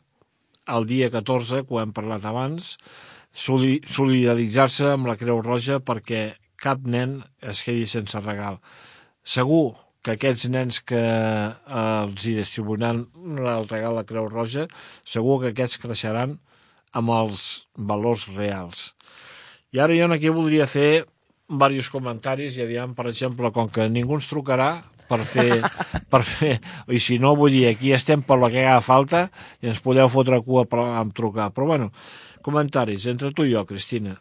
el 0.73 0.87
dia 0.87 1.11
14, 1.11 1.65
que 1.67 1.73
ho 1.75 1.81
hem 1.81 1.91
parlat 1.93 2.25
abans, 2.25 2.77
soli 3.33 3.81
solidaritzar-se 3.85 4.93
amb 4.93 5.07
la 5.09 5.17
Creu 5.17 5.41
Roja 5.41 5.79
perquè 5.83 6.35
cap 6.57 6.81
nen 6.85 7.19
es 7.41 7.61
quedi 7.65 7.85
sense 7.85 8.19
regal. 8.23 8.57
Segur 9.23 9.75
que 10.03 10.15
aquests 10.17 10.49
nens 10.51 10.79
que 10.83 10.99
eh, 10.99 11.51
els 11.77 12.25
hi 12.25 12.35
distribuiran 12.39 13.05
el 13.37 13.69
regal 13.69 13.93
a 13.93 14.01
la 14.01 14.07
Creu 14.07 14.25
Roja, 14.27 14.67
segur 15.05 15.41
que 15.41 15.53
aquests 15.53 15.79
creixeran 15.83 16.39
amb 16.93 17.13
els 17.15 17.67
valors 17.77 18.27
reals. 18.35 18.93
I 19.73 19.81
ara 19.81 19.95
jo 19.97 20.09
aquí 20.13 20.29
voldria 20.29 20.67
fer 20.69 21.05
diversos 21.49 21.89
comentaris 21.91 22.57
i 22.57 22.63
aviam, 22.63 22.93
per 22.95 23.07
exemple, 23.09 23.51
com 23.51 23.69
que 23.69 23.89
ningú 23.89 24.17
ens 24.19 24.29
trucarà 24.29 24.83
per 25.09 25.19
fer, 25.27 25.61
per 26.13 26.21
fer 26.23 26.59
i 26.87 26.99
si 27.01 27.17
no, 27.21 27.33
vull 27.35 27.53
dir, 27.53 27.65
aquí 27.71 27.93
estem 27.93 28.23
per 28.25 28.37
la 28.41 28.51
que 28.53 28.63
haga 28.63 28.83
falta 28.85 29.25
i 29.61 29.71
ens 29.71 29.81
podeu 29.83 30.11
fotre 30.13 30.39
cua 30.45 30.65
per, 30.69 30.83
amb 31.01 31.15
trucar. 31.17 31.49
Però 31.55 31.67
bueno, 31.73 31.89
comentaris, 32.45 33.07
entre 33.11 33.33
tu 33.33 33.47
i 33.47 33.53
jo, 33.55 33.65
Cristina. 33.69 34.15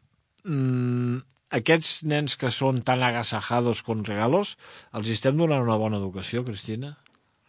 Mm, 0.49 1.21
aquests 1.61 2.02
nens 2.09 2.38
que 2.40 2.50
són 2.50 2.80
tan 2.87 3.04
agasajados 3.04 3.85
con 3.87 4.06
regalos, 4.09 4.56
els 4.97 5.12
estem 5.12 5.37
donant 5.37 5.62
una 5.66 5.76
bona 5.76 6.00
educació, 6.00 6.47
Cristina? 6.49 6.97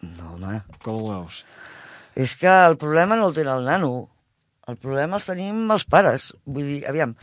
No, 0.03 0.35
home. 0.35 0.59
Com 0.83 0.99
ho 0.99 1.07
veus? 1.07 1.43
És 2.19 2.35
que 2.37 2.51
el 2.51 2.75
problema 2.77 3.15
no 3.15 3.31
el 3.31 3.37
té 3.37 3.47
el 3.47 3.63
nano. 3.65 3.93
El 4.67 4.75
problema 4.79 5.17
els 5.17 5.25
tenim 5.27 5.71
els 5.71 5.87
pares. 5.87 6.29
Vull 6.45 6.67
dir, 6.67 6.81
aviam, 6.87 7.15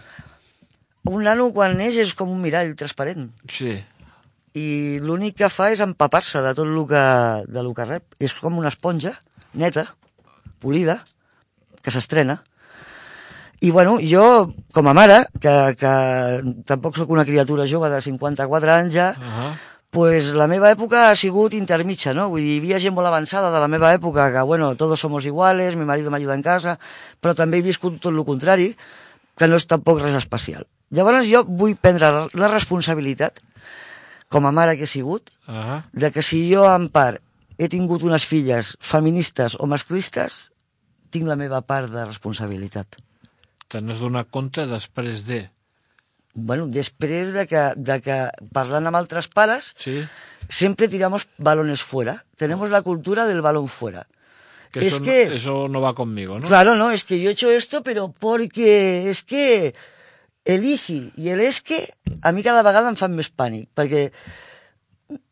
un 1.09 1.23
nano 1.25 1.53
quan 1.53 1.77
neix 1.79 1.97
és 1.97 2.13
com 2.15 2.29
un 2.31 2.43
mirall 2.43 2.75
transparent. 2.77 3.31
Sí, 3.49 3.79
i 4.55 4.99
l'únic 5.03 5.37
que 5.39 5.51
fa 5.53 5.71
és 5.71 5.81
empapar-se 5.85 6.43
de 6.43 6.53
tot 6.59 6.67
el 6.67 6.79
que, 6.91 7.05
de 7.47 7.63
lo 7.63 7.75
que 7.75 7.87
rep. 7.87 8.17
És 8.19 8.35
com 8.35 8.59
una 8.59 8.71
esponja 8.73 9.15
neta, 9.55 9.87
polida, 10.59 11.01
que 11.83 11.91
s'estrena. 11.95 12.41
I, 13.61 13.71
bueno, 13.71 13.99
jo, 14.01 14.55
com 14.73 14.89
a 14.89 14.95
mare, 14.97 15.25
que, 15.41 15.55
que 15.79 15.93
tampoc 16.67 16.97
sóc 16.97 17.11
una 17.13 17.27
criatura 17.29 17.69
jove 17.69 17.91
de 17.93 18.01
54 18.01 18.73
anys 18.73 18.95
ja, 18.95 19.11
uh 19.17 19.21
-huh. 19.21 19.53
pues 19.91 20.33
la 20.33 20.47
meva 20.47 20.71
època 20.71 21.11
ha 21.11 21.17
sigut 21.17 21.53
intermitja, 21.53 22.15
no? 22.15 22.29
Vull 22.31 22.41
dir, 22.41 22.55
hi 22.55 22.59
havia 22.59 22.81
gent 22.81 22.95
molt 22.95 23.07
avançada 23.07 23.53
de 23.53 23.61
la 23.61 23.69
meva 23.69 23.93
època 23.93 24.33
que, 24.33 24.41
bueno, 24.41 24.77
todos 24.77 24.99
somos 24.99 25.25
iguales, 25.27 25.77
mi 25.77 25.85
marido 25.85 26.11
m'ajuda 26.11 26.35
en 26.35 26.43
casa, 26.43 26.79
però 27.21 27.35
també 27.35 27.59
he 27.59 27.63
viscut 27.63 28.01
tot 28.01 28.13
el 28.13 28.25
contrari, 28.25 28.77
que 29.37 29.47
no 29.47 29.57
és 29.57 29.67
tampoc 29.67 30.01
res 30.01 30.15
especial. 30.15 30.65
Llavors 30.91 31.29
jo 31.31 31.45
vull 31.47 31.77
prendre 31.77 32.11
la- 32.35 32.49
responsabilitat, 32.51 33.41
com 34.29 34.47
a 34.47 34.53
mare 34.53 34.77
que 34.77 34.85
he 34.85 34.87
sigut, 34.91 35.31
Uh 35.47 35.55
-huh. 35.55 35.83
de 35.93 36.11
que 36.13 36.23
si 36.23 36.53
jo, 36.55 36.65
en 36.75 36.89
part, 36.89 37.21
he 37.59 37.69
tingut 37.69 38.03
unes 38.03 38.25
filles 38.27 38.77
feministes 38.81 39.57
o 39.59 39.67
masclistes, 39.67 40.51
tinc 41.11 41.27
la 41.27 41.37
meva 41.37 41.61
part 41.63 41.91
de 41.93 42.05
responsabilitat. 42.05 42.87
Te 43.69 43.81
n'has 43.81 43.99
donat 43.99 44.29
compte 44.31 44.67
després 44.67 45.27
de... 45.27 45.51
Bueno, 46.35 46.67
després 46.69 47.33
de 47.33 47.47
que, 47.47 47.73
de 47.77 48.01
que 48.01 48.31
parlant 48.53 48.87
amb 48.87 48.97
altres 48.97 49.27
pares, 49.29 49.75
Sí? 49.77 50.05
siempre 50.49 50.89
tiramos 50.89 51.27
balones 51.39 51.83
fuera. 51.83 52.25
Tenemos 52.37 52.71
la 52.71 52.83
cultura 52.83 53.27
del 53.27 53.43
balón 53.43 53.69
fuera. 53.69 54.07
Que 54.73 54.79
Es 54.81 54.87
eso, 54.95 55.03
que- 55.03 55.35
eso 55.35 55.67
no 55.69 55.81
va 55.81 55.95
conmigo, 55.95 56.39
¿no? 56.39 56.47
Claro, 56.47 56.77
no, 56.77 56.93
es 56.93 57.03
que 57.05 57.21
yo 57.21 57.31
he 57.31 57.33
hecho 57.33 57.51
esto, 57.51 57.83
pero 57.83 58.13
porque 58.17 59.11
es 59.11 59.23
que 59.25 59.75
el 60.45 60.65
i 60.65 61.29
el 61.29 61.41
a 62.23 62.33
mi 62.33 62.43
cada 62.43 62.63
vegada 62.63 62.89
em 62.89 62.97
fan 62.97 63.15
més 63.15 63.29
pànic, 63.31 63.69
perquè 63.75 64.11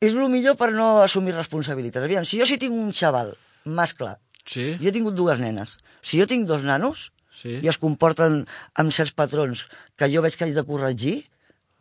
és 0.03 0.15
el 0.15 0.29
millor 0.29 0.57
per 0.57 0.73
no 0.73 1.01
assumir 1.03 1.35
responsabilitats. 1.35 2.05
Aviam, 2.05 2.25
si 2.25 2.39
jo 2.41 2.47
sí 2.47 2.59
tinc 2.59 2.73
un 2.75 2.93
xaval 2.93 3.37
mascle, 3.65 4.17
Sí? 4.49 4.79
jo 4.81 4.89
he 4.89 4.93
tingut 4.93 5.13
dues 5.15 5.39
nenes, 5.39 5.77
si 6.01 6.19
jo 6.19 6.27
tinc 6.27 6.47
dos 6.49 6.63
nanos 6.65 7.13
Sí? 7.39 7.59
i 7.63 7.69
es 7.69 7.77
comporten 7.79 8.47
amb 8.75 8.91
certs 8.93 9.13
patrons 9.13 9.67
que 9.95 10.09
jo 10.11 10.23
veig 10.25 10.35
que 10.37 10.45
haig 10.47 10.55
de 10.57 10.65
corregir, 10.65 11.29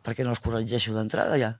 perquè 0.04 0.22
no 0.22 0.30
els 0.30 0.40
corregeixo 0.44 0.92
d'entrada 0.94 1.38
ja. 1.40 1.56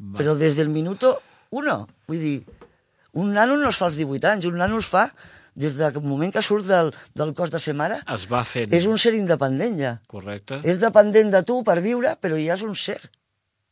Va. 0.00 0.18
Però 0.18 0.34
des 0.36 0.56
del 0.56 0.68
minuto 0.68 1.20
uno, 1.50 1.88
vull 2.08 2.18
dir, 2.20 2.44
un 3.12 3.32
nano 3.32 3.56
no 3.56 3.70
es 3.70 3.78
fa 3.80 3.86
als 3.88 3.96
18 3.96 4.28
anys, 4.28 4.44
un 4.50 4.58
nano 4.60 4.78
es 4.78 4.86
fa 4.86 5.08
des 5.54 5.76
del 5.78 6.00
moment 6.02 6.32
que 6.32 6.42
surt 6.42 6.66
del, 6.66 6.92
del 7.14 7.34
cos 7.34 7.50
de 7.50 7.58
ser 7.58 7.74
mare, 7.74 8.00
Es 8.14 8.26
va 8.30 8.44
fent. 8.44 8.72
és 8.72 8.86
un 8.86 8.98
ser 8.98 9.14
independent 9.14 9.78
ja. 9.80 9.94
Correcte. 10.06 10.60
És 10.64 10.78
dependent 10.80 11.30
de 11.32 11.42
tu 11.42 11.62
per 11.64 11.80
viure, 11.80 12.16
però 12.20 12.36
ja 12.38 12.54
és 12.54 12.62
un 12.62 12.74
ser. 12.74 13.00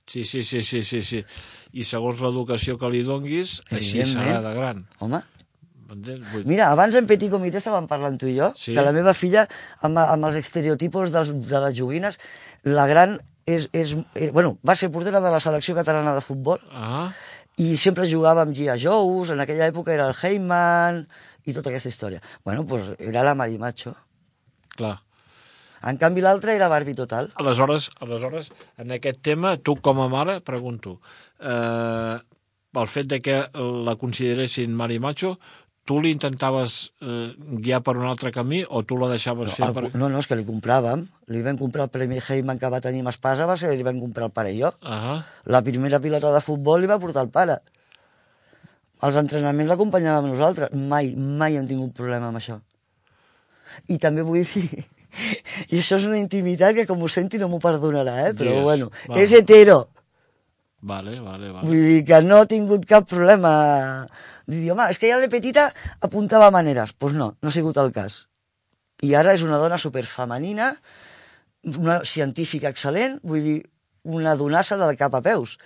Sí, 0.09 0.25
sí, 0.25 0.43
sí, 0.43 0.63
sí, 0.63 0.83
sí, 0.83 1.03
sí. 1.03 1.25
I 1.73 1.85
segons 1.85 2.21
l'educació 2.25 2.79
que 2.81 2.89
li 2.91 3.03
donguis, 3.05 3.59
així 3.71 4.01
serà 4.09 4.39
de 4.41 4.55
gran. 4.57 4.87
Home? 5.01 5.21
Vull... 5.89 6.45
mira, 6.45 6.67
abans 6.73 6.95
en 6.99 7.07
Petit 7.09 7.31
Comitè 7.33 7.61
estàvem 7.63 7.87
parlant 7.89 8.19
tu 8.21 8.27
i 8.29 8.35
jo, 8.37 8.51
Sí. 8.57 8.75
que 8.77 8.83
la 8.85 8.93
meva 8.93 9.15
filla, 9.17 9.47
amb, 9.81 9.97
amb 10.03 10.27
els 10.29 10.35
estereotipos 10.43 11.13
dels, 11.15 11.31
de 11.49 11.61
les 11.65 11.77
joguines, 11.79 12.19
la 12.65 12.85
gran 12.91 13.19
és, 13.49 13.71
és, 13.73 13.95
és, 14.15 14.33
bueno, 14.33 14.59
va 14.69 14.75
ser 14.77 14.91
portera 14.93 15.21
de 15.25 15.31
la 15.33 15.41
selecció 15.41 15.75
catalana 15.75 16.13
de 16.15 16.21
futbol 16.21 16.61
Ah, 16.71 17.09
i 17.59 17.75
sempre 17.77 18.07
jugava 18.07 18.45
amb 18.45 18.55
Gia 18.55 18.77
Joes, 18.79 19.33
en 19.35 19.43
aquella 19.43 19.67
època 19.67 19.93
era 19.95 20.07
el 20.09 20.15
Heyman 20.15 21.03
i 21.45 21.55
tota 21.57 21.73
aquesta 21.73 21.91
història. 21.91 22.23
Bueno, 22.45 22.65
pues 22.67 22.93
era 22.99 23.25
la 23.27 23.35
Marimacho. 23.35 23.95
clar. 24.79 25.01
En 25.89 25.99
canvi 25.99 26.23
l'altra 26.23 26.55
era 26.55 26.69
Barbie 26.71 26.95
total. 26.95 27.31
Aleshores, 27.39 27.89
aleshores, 28.03 28.51
en 28.83 28.91
aquest 28.95 29.21
tema, 29.23 29.57
tu 29.57 29.77
com 29.83 30.01
a 30.03 30.09
mare, 30.11 30.41
pregunto, 30.41 31.01
eh, 31.39 32.19
pel 32.75 32.91
fet 32.91 33.07
de 33.11 33.21
que 33.23 33.37
la 33.87 33.95
consideressin 34.01 34.75
mari 34.75 34.99
macho, 34.99 35.37
tu 35.89 36.03
li 36.05 36.11
intentaves 36.13 36.75
eh, 37.01 37.31
guiar 37.65 37.81
per 37.85 37.95
un 37.97 38.05
altre 38.11 38.29
camí 38.35 38.61
o 38.69 38.83
tu 38.85 38.99
la 39.01 39.09
deixaves 39.09 39.55
fer 39.57 39.71
El, 39.71 39.73
per... 39.77 39.85
no, 39.95 40.11
no, 40.13 40.21
és 40.21 40.29
que 40.29 40.37
li 40.37 40.45
compràvem. 40.45 41.07
Li 41.33 41.41
vam 41.47 41.57
comprar 41.61 41.87
el 41.87 41.93
Premi 41.95 42.21
Heyman 42.21 42.61
que 42.61 42.69
va 42.75 42.83
tenir 42.85 43.01
amb 43.01 43.13
Espasa, 43.15 43.47
va 43.49 43.57
ser 43.57 43.71
que 43.71 43.79
li 43.79 43.87
vam 43.87 44.03
comprar 44.03 44.29
el 44.29 44.35
pare 44.37 44.53
i 44.53 44.61
jo. 44.61 44.75
Ah, 44.85 45.23
La 45.49 45.63
primera 45.65 46.01
pilota 46.05 46.35
de 46.35 46.45
futbol 46.45 46.85
li 46.85 46.91
va 46.91 47.01
portar 47.01 47.25
el 47.25 47.33
pare. 47.33 47.57
Els 49.09 49.17
entrenaments 49.17 49.73
l'acompanyàvem 49.73 50.29
nosaltres. 50.35 50.77
Mai, 50.93 51.15
mai 51.17 51.57
hem 51.57 51.69
tingut 51.71 51.97
problema 51.97 52.29
amb 52.29 52.43
això. 52.43 52.61
I 53.89 53.97
també 54.03 54.27
vull 54.27 54.45
dir... 54.45 54.85
I 55.73 55.79
això 55.81 55.97
és 55.97 56.05
una 56.05 56.19
intimitat 56.21 56.77
que 56.77 56.85
com 56.89 57.01
ho 57.01 57.09
senti 57.09 57.41
no 57.41 57.49
m'ho 57.49 57.63
perdonarà, 57.65 58.19
eh? 58.27 58.33
Però 58.37 58.53
Digues, 58.53 58.67
bueno, 58.67 58.91
va. 59.09 59.23
és 59.23 59.33
hetero. 59.33 59.87
Vale, 60.81 61.19
vale, 61.21 61.51
vale. 61.51 61.67
Vull 61.67 61.85
dir 61.91 62.05
que 62.07 62.21
no 62.23 62.43
ha 62.43 62.49
tingut 62.51 62.87
cap 62.89 63.09
problema. 63.11 63.53
Dir, 64.47 64.71
home, 64.73 64.89
és 64.93 65.01
que 65.01 65.11
ja 65.11 65.19
de 65.21 65.31
petita 65.33 65.69
apuntava 66.05 66.51
maneres. 66.55 66.95
Doncs 66.95 67.01
pues 67.03 67.17
no, 67.19 67.33
no 67.43 67.51
ha 67.51 67.55
sigut 67.55 67.81
el 67.83 67.93
cas. 67.97 68.25
I 69.03 69.15
ara 69.15 69.35
és 69.37 69.45
una 69.47 69.59
dona 69.63 69.79
superfemenina, 69.79 70.73
una 71.77 72.01
científica 72.05 72.71
excel·lent, 72.73 73.21
vull 73.23 73.45
dir, 73.45 73.59
una 74.09 74.35
donassa 74.39 74.79
del 74.81 74.97
cap 74.99 75.15
a 75.15 75.23
peus. 75.23 75.59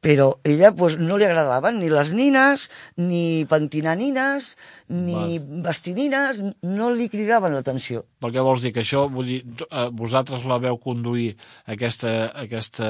Però 0.00 0.30
ella 0.48 0.70
pues, 0.72 0.94
no 0.96 1.18
li 1.20 1.26
agradaven 1.26 1.76
ni 1.76 1.90
les 1.92 2.14
nines, 2.16 2.70
ni 2.96 3.44
pentinar 3.48 3.98
nines, 4.00 4.54
ni 4.88 5.36
vestir 5.60 5.92
nines, 5.98 6.38
no 6.64 6.88
li 6.96 7.10
cridaven 7.12 7.52
l'atenció. 7.52 8.06
Per 8.24 8.30
què 8.32 8.40
vols 8.44 8.64
dir 8.64 8.72
que 8.72 8.80
això, 8.80 9.02
vull 9.12 9.28
dir, 9.28 9.40
eh, 9.68 9.88
vosaltres 9.92 10.46
la 10.48 10.56
veu 10.62 10.78
conduir 10.80 11.34
aquesta, 11.68 12.30
aquesta, 12.42 12.88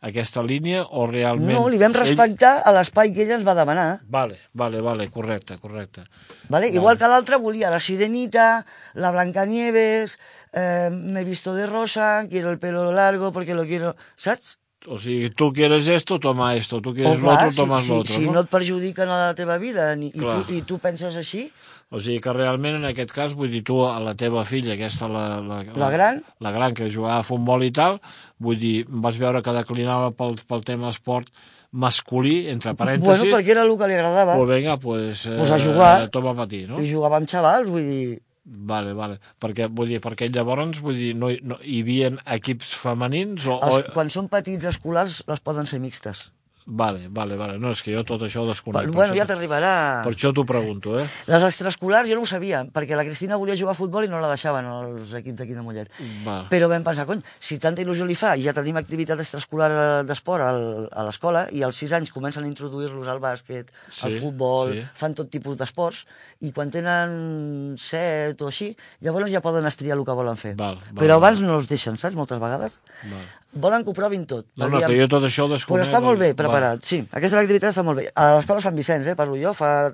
aquesta 0.00 0.44
línia 0.46 0.86
o 0.88 1.04
realment... 1.10 1.52
No, 1.52 1.66
li 1.68 1.80
vam 1.80 1.96
respectar 1.96 2.54
a 2.64 2.72
l'espai 2.72 3.12
que 3.12 3.26
ella 3.26 3.36
ens 3.36 3.44
va 3.44 3.56
demanar. 3.58 3.88
Vale, 4.08 4.38
vale, 4.56 4.80
vale, 4.84 5.10
correcte, 5.12 5.58
correcte. 5.60 6.06
¿Vale? 6.48 6.70
Igual 6.72 6.96
que 6.96 7.10
l'altre 7.12 7.36
volia 7.36 7.68
la 7.68 7.80
sirenita, 7.80 8.64
la 8.94 9.12
Blancanieves, 9.12 10.16
eh, 10.54 10.88
me 10.90 11.24
visto 11.28 11.52
de 11.54 11.66
rosa, 11.66 12.24
quiero 12.30 12.48
el 12.50 12.58
pelo 12.58 12.90
largo 12.90 13.32
porque 13.32 13.54
lo 13.54 13.66
quiero... 13.68 13.96
Saps? 14.16 14.56
O 14.88 14.96
sigui, 14.98 15.28
tu 15.36 15.50
quieres 15.52 15.88
esto, 15.92 16.16
toma 16.18 16.54
esto, 16.56 16.80
tu 16.80 16.94
quieres 16.94 17.20
lo 17.20 17.30
otro, 17.32 17.50
si, 17.50 17.56
tomas 17.56 17.82
si, 17.84 17.88
lo 17.90 17.98
otro, 18.00 18.14
si 18.14 18.24
no? 18.26 18.32
no 18.32 18.40
et 18.46 18.48
perjudiquen 18.48 19.08
a 19.12 19.18
la 19.26 19.34
teva 19.36 19.58
vida 19.60 19.90
ni, 19.96 20.08
i, 20.08 20.20
tu, 20.20 20.38
i 20.54 20.62
tu 20.64 20.78
penses 20.80 21.16
així, 21.16 21.50
O 21.88 21.96
sigui 22.04 22.20
que 22.20 22.32
realment 22.36 22.74
en 22.76 22.84
aquest 22.84 23.08
cas, 23.16 23.32
vull 23.32 23.48
dir, 23.48 23.62
tu 23.64 23.78
a 23.88 23.94
la 24.04 24.12
teva 24.12 24.42
filla, 24.44 24.74
aquesta, 24.74 25.06
la, 25.08 25.40
la, 25.40 25.62
La 25.72 25.86
gran? 25.88 26.18
la 26.44 26.50
gran 26.52 26.74
que 26.76 26.90
jugava 26.92 27.22
a 27.22 27.24
futbol 27.24 27.64
i 27.64 27.70
tal, 27.72 27.96
vull 28.44 28.58
dir, 28.60 28.84
vas 28.88 29.16
veure 29.16 29.40
que 29.40 29.54
declinava 29.56 30.10
pel, 30.12 30.36
pel 30.44 30.64
tema 30.68 30.90
esport 30.92 31.32
masculí, 31.72 32.46
entre 32.52 32.74
parèntesis, 32.76 33.08
bueno, 33.22 33.36
perquè 33.36 33.54
era 33.56 33.64
el 33.64 33.72
que 33.80 33.88
li 33.88 33.96
agradava. 33.96 34.36
pues 34.36 34.48
vinga, 34.52 34.76
pues, 34.76 35.24
eh, 35.26 35.36
Pues 35.38 35.50
a 35.50 35.58
jugar. 35.58 36.08
toma 36.10 36.34
pa 36.36 36.46
ti, 36.46 36.66
no? 36.68 36.80
I 36.80 36.92
jugava 36.92 37.16
amb 37.16 37.28
xavals, 37.28 37.68
vull 37.72 37.84
dir... 37.88 38.20
Vale, 38.48 38.94
vale. 38.96 39.18
Perquè, 39.42 39.66
vull 39.68 39.90
dir, 39.92 39.98
perquè 40.00 40.30
llavors, 40.32 40.78
vull 40.80 40.96
dir, 40.96 41.10
no, 41.14 41.28
hi- 41.28 41.40
no, 41.44 41.58
hi 41.60 41.82
havia 41.84 42.08
equips 42.38 42.70
femenins 42.80 43.44
o... 43.46 43.58
Els, 43.66 43.90
o... 43.90 43.92
quan 43.92 44.08
són 44.14 44.30
petits 44.32 44.64
escolars, 44.70 45.18
les 45.28 45.42
poden 45.44 45.68
ser 45.68 45.80
mixtes. 45.84 46.30
Vale, 46.70 47.06
vale, 47.08 47.34
vale. 47.40 47.54
No, 47.58 47.70
és 47.72 47.80
que 47.80 47.94
jo 47.94 48.02
tot 48.04 48.20
això 48.26 48.42
ho 48.42 48.46
desconec. 48.46 48.90
bueno, 48.92 49.14
per 49.14 49.18
ja 49.22 49.24
t'arribarà... 49.24 50.02
Per 50.04 50.12
això 50.12 50.34
t'ho 50.36 50.44
pregunto, 50.44 50.98
eh? 51.00 51.06
Les 51.26 51.42
extraescolars 51.46 52.10
jo 52.10 52.18
no 52.18 52.26
ho 52.26 52.28
sabia, 52.28 52.60
perquè 52.68 52.92
la 52.94 53.06
Cristina 53.06 53.38
volia 53.40 53.56
jugar 53.56 53.72
a 53.72 53.78
futbol 53.78 54.04
i 54.04 54.10
no 54.12 54.20
la 54.20 54.28
deixaven 54.28 54.68
els 54.68 55.14
equips 55.16 55.38
d'aquí 55.40 55.56
de 55.56 55.62
Mollet. 55.64 55.88
Va. 56.26 56.42
Però 56.50 56.68
vam 56.68 56.84
pensar, 56.84 57.06
cony, 57.08 57.22
si 57.40 57.56
tanta 57.58 57.80
il·lusió 57.80 58.04
li 58.04 58.14
fa 58.20 58.34
i 58.36 58.44
ja 58.44 58.52
tenim 58.52 58.76
activitat 58.76 59.18
extraescolar 59.24 59.70
eh, 59.72 60.04
d'esport 60.04 60.44
al- 60.44 60.90
a 60.92 61.06
l'escola 61.08 61.46
i 61.56 61.64
als 61.64 61.80
6 61.80 61.96
anys 62.02 62.12
comencen 62.12 62.44
a 62.44 62.50
introduir-los 62.52 63.08
al 63.08 63.18
bàsquet, 63.24 63.72
al 64.04 64.12
Sí, 64.12 64.20
futbol, 64.20 64.74
sí. 64.76 64.84
fan 65.00 65.16
tot 65.16 65.32
tipus 65.32 65.56
d'esports 65.56 66.04
i 66.44 66.52
quan 66.52 66.68
tenen 66.70 67.74
7 67.80 68.44
o 68.44 68.52
així, 68.52 68.74
llavors 69.00 69.32
ja 69.32 69.40
poden 69.40 69.64
estriar 69.66 69.96
el 69.96 70.04
que 70.04 70.12
volen 70.20 70.36
fer. 70.36 70.52
Val, 70.60 70.76
val, 70.76 71.00
Però 71.00 71.16
val. 71.16 71.22
abans 71.32 71.40
no 71.40 71.56
els 71.62 71.68
deixen, 71.72 71.96
saps, 71.96 72.14
moltes 72.14 72.38
vegades? 72.38 72.76
Val. 73.08 73.26
Volen 73.52 73.84
que 73.84 73.90
ho 73.90 73.96
provin 73.96 74.26
tot. 74.28 74.46
No, 74.60 74.68
no, 74.68 74.80
que 74.82 74.98
jo 74.98 75.06
tot 75.08 75.24
això 75.24 75.46
ho 75.46 75.52
desconec. 75.52 75.80
Pues 75.80 75.88
està 75.88 76.02
molt 76.04 76.20
bé 76.20 76.32
Va. 76.32 76.36
preparat, 76.42 76.84
sí. 76.84 77.00
Aquesta 77.16 77.40
activitat 77.40 77.72
està 77.72 77.84
molt 77.86 78.02
bé. 78.02 78.10
A 78.14 78.34
l'escola 78.36 78.60
Sant 78.60 78.76
Vicenç, 78.76 79.06
eh, 79.08 79.16
parlo 79.16 79.38
jo, 79.40 79.54
fa 79.56 79.90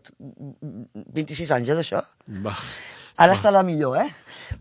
26 1.15 1.53
anys 1.55 1.71
eh, 1.71 1.79
d'això. 1.79 2.03
Va. 2.43 2.57
Ara 3.17 3.37
està 3.37 3.53
la 3.55 3.63
millor, 3.63 3.95
eh? 4.03 4.09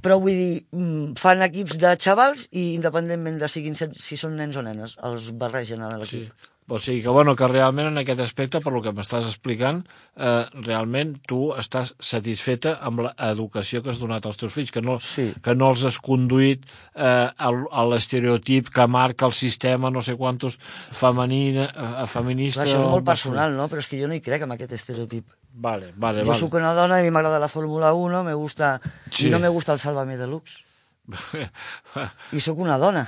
Però 0.03 0.19
vull 0.21 0.37
dir, 0.37 0.65
mm, 0.69 1.15
fan 1.17 1.41
equips 1.41 1.79
de 1.81 1.95
xavals 1.97 2.47
i 2.51 2.75
independentment 2.75 3.39
de 3.41 3.49
siguin, 3.49 3.73
si 3.75 4.17
són 4.19 4.37
nens 4.37 4.55
o 4.55 4.61
nenes, 4.61 4.93
els 5.01 5.31
barregen 5.31 5.81
a 5.81 5.89
Sí. 6.05 6.27
O 6.69 6.77
sigui 6.79 7.01
que, 7.03 7.09
bueno, 7.11 7.35
que 7.35 7.47
realment 7.47 7.89
en 7.89 7.97
aquest 7.99 8.21
aspecte, 8.23 8.61
per 8.63 8.71
lo 8.71 8.81
que 8.81 8.93
m'estàs 8.95 9.25
explicant, 9.27 9.81
eh, 10.15 10.45
realment 10.63 11.17
tu 11.27 11.51
estàs 11.59 11.91
satisfeta 11.99 12.77
amb 12.81 13.01
l'educació 13.03 13.81
que 13.83 13.91
has 13.91 13.99
donat 13.99 14.25
als 14.25 14.37
teus 14.39 14.53
fills, 14.55 14.71
que 14.71 14.81
no, 14.81 14.99
Sí. 15.03 15.33
que 15.43 15.55
no 15.55 15.71
els 15.73 15.83
has 15.85 15.99
conduït 15.99 16.63
eh, 16.95 17.29
al- 17.37 17.67
a 17.71 17.83
l'estereotip 17.85 18.69
que 18.69 18.87
marca 18.87 19.25
el 19.25 19.33
sistema, 19.33 19.91
no 19.91 20.01
sé 20.01 20.15
quantos, 20.15 20.57
femenina, 20.91 21.65
eh, 21.75 22.07
feminista... 22.07 22.63
Clar, 22.63 22.75
això 22.75 22.83
és 22.85 22.89
molt 22.95 23.05
personal, 23.05 23.53
no? 23.57 23.67
Però 23.67 23.79
és 23.83 23.87
que 23.87 23.99
jo 23.99 24.07
no 24.07 24.15
hi 24.15 24.21
crec 24.21 24.41
en 24.47 24.51
aquest 24.55 24.71
estereotip. 24.71 25.27
Vale, 25.53 25.91
vale, 25.97 26.21
jo 26.23 26.27
vale. 26.31 26.39
sóc 26.39 26.53
una 26.57 26.73
dona 26.73 26.97
i 26.97 27.01
a 27.01 27.03
mi 27.03 27.11
m'agrada 27.11 27.39
la 27.43 27.47
Fórmula 27.51 27.91
1, 27.93 28.23
me 28.23 28.33
gusta... 28.33 28.79
Sí. 29.11 29.27
I 29.27 29.29
no 29.29 29.39
me 29.39 29.49
gusta 29.49 29.73
el 29.73 29.79
Sálvame 29.79 30.15
Deluxe. 30.17 30.63
I 32.31 32.39
sóc 32.39 32.57
una 32.63 32.77
dona. 32.79 33.03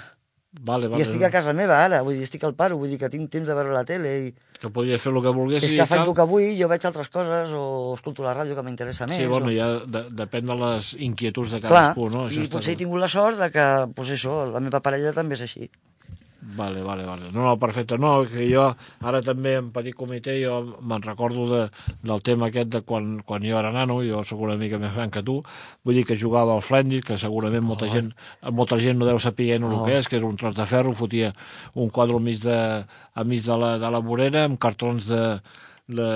Vale, 0.62 0.88
vale. 0.88 1.00
I 1.02 1.06
estic 1.06 1.24
a 1.28 1.32
casa 1.34 1.54
meva 1.54 1.78
ara, 1.84 2.02
vull 2.06 2.16
dir, 2.18 2.26
estic 2.28 2.44
al 2.48 2.54
paro, 2.58 2.78
vull 2.78 2.92
dir 2.92 3.00
que 3.02 3.10
tinc 3.12 3.32
temps 3.34 3.48
de 3.50 3.56
veure 3.58 3.74
la 3.74 3.84
tele 3.88 4.12
i... 4.28 4.34
Que 4.62 4.70
podries 4.72 5.02
fer 5.02 5.12
el 5.12 5.22
que 5.22 5.34
volguessis 5.36 5.70
És 5.70 5.76
i 5.76 5.80
que 5.80 5.88
faig 5.90 6.06
el 6.06 6.14
que 6.18 6.28
vull, 6.30 6.48
jo 6.60 6.70
veig 6.72 6.86
altres 6.90 7.10
coses 7.14 7.52
o 7.56 7.66
escolto 7.96 8.24
la 8.26 8.36
ràdio 8.38 8.56
que 8.58 8.64
m'interessa 8.66 9.08
més. 9.10 9.20
Sí, 9.20 9.28
bueno, 9.32 9.52
o... 9.52 9.56
ja 9.56 9.72
de, 9.84 10.06
depèn 10.24 10.48
de 10.52 10.60
les 10.62 10.94
inquietuds 11.10 11.58
de 11.58 11.60
Clar, 11.66 11.72
cadascú, 11.72 12.08
no? 12.14 12.28
i 12.30 12.46
està 12.46 12.56
potser 12.56 12.74
he 12.74 12.78
clar. 12.78 12.84
tingut 12.86 13.04
la 13.04 13.12
sort 13.12 13.42
de 13.42 13.52
que, 13.54 13.68
pues 13.98 14.14
això, 14.16 14.46
la 14.50 14.64
meva 14.64 14.82
parella 14.86 15.14
també 15.18 15.38
és 15.38 15.46
així. 15.50 15.70
Vale, 16.48 16.82
vale, 16.84 17.04
vale. 17.06 17.32
No, 17.34 17.42
no, 17.44 17.58
perfecte. 17.58 17.98
No, 17.98 18.22
que 18.30 18.46
jo 18.46 18.68
ara 19.02 19.22
també 19.26 19.56
en 19.58 19.72
petit 19.74 19.96
comitè 19.98 20.36
jo 20.38 20.60
me'n 20.86 21.02
recordo 21.02 21.48
de, 21.50 21.62
del 22.06 22.22
tema 22.22 22.52
aquest 22.52 22.70
de 22.76 22.82
quan, 22.86 23.16
quan 23.26 23.42
jo 23.42 23.58
era 23.58 23.72
nano, 23.74 23.98
jo 24.06 24.22
sóc 24.28 24.44
una 24.46 24.58
mica 24.60 24.78
més 24.82 24.94
gran 24.94 25.10
que 25.10 25.24
tu, 25.26 25.40
vull 25.84 25.98
dir 25.98 26.06
que 26.06 26.20
jugava 26.22 26.54
al 26.54 26.62
Flendit, 26.62 27.06
que 27.08 27.18
segurament 27.18 27.66
molta, 27.66 27.90
gent, 27.90 28.12
molta 28.54 28.78
gent 28.84 29.02
no 29.02 29.10
deu 29.10 29.18
saber 29.20 29.58
no 29.60 29.72
el 29.72 29.82
que 29.88 29.98
és, 29.98 30.10
que 30.12 30.20
és 30.20 30.28
un 30.28 30.38
tros 30.38 30.54
de 30.56 30.68
ferro, 30.70 30.94
fotia 30.94 31.34
un 31.74 31.90
quadre 31.90 32.20
al 32.20 32.26
mig 32.28 32.44
de, 32.44 32.60
al 32.86 33.26
mig 33.26 33.42
de 33.48 33.58
la, 33.58 33.76
de 33.82 33.92
la 33.96 34.04
vorera 34.06 34.46
amb 34.46 34.62
cartons 34.62 35.10
de, 35.10 35.24
de, 35.88 36.12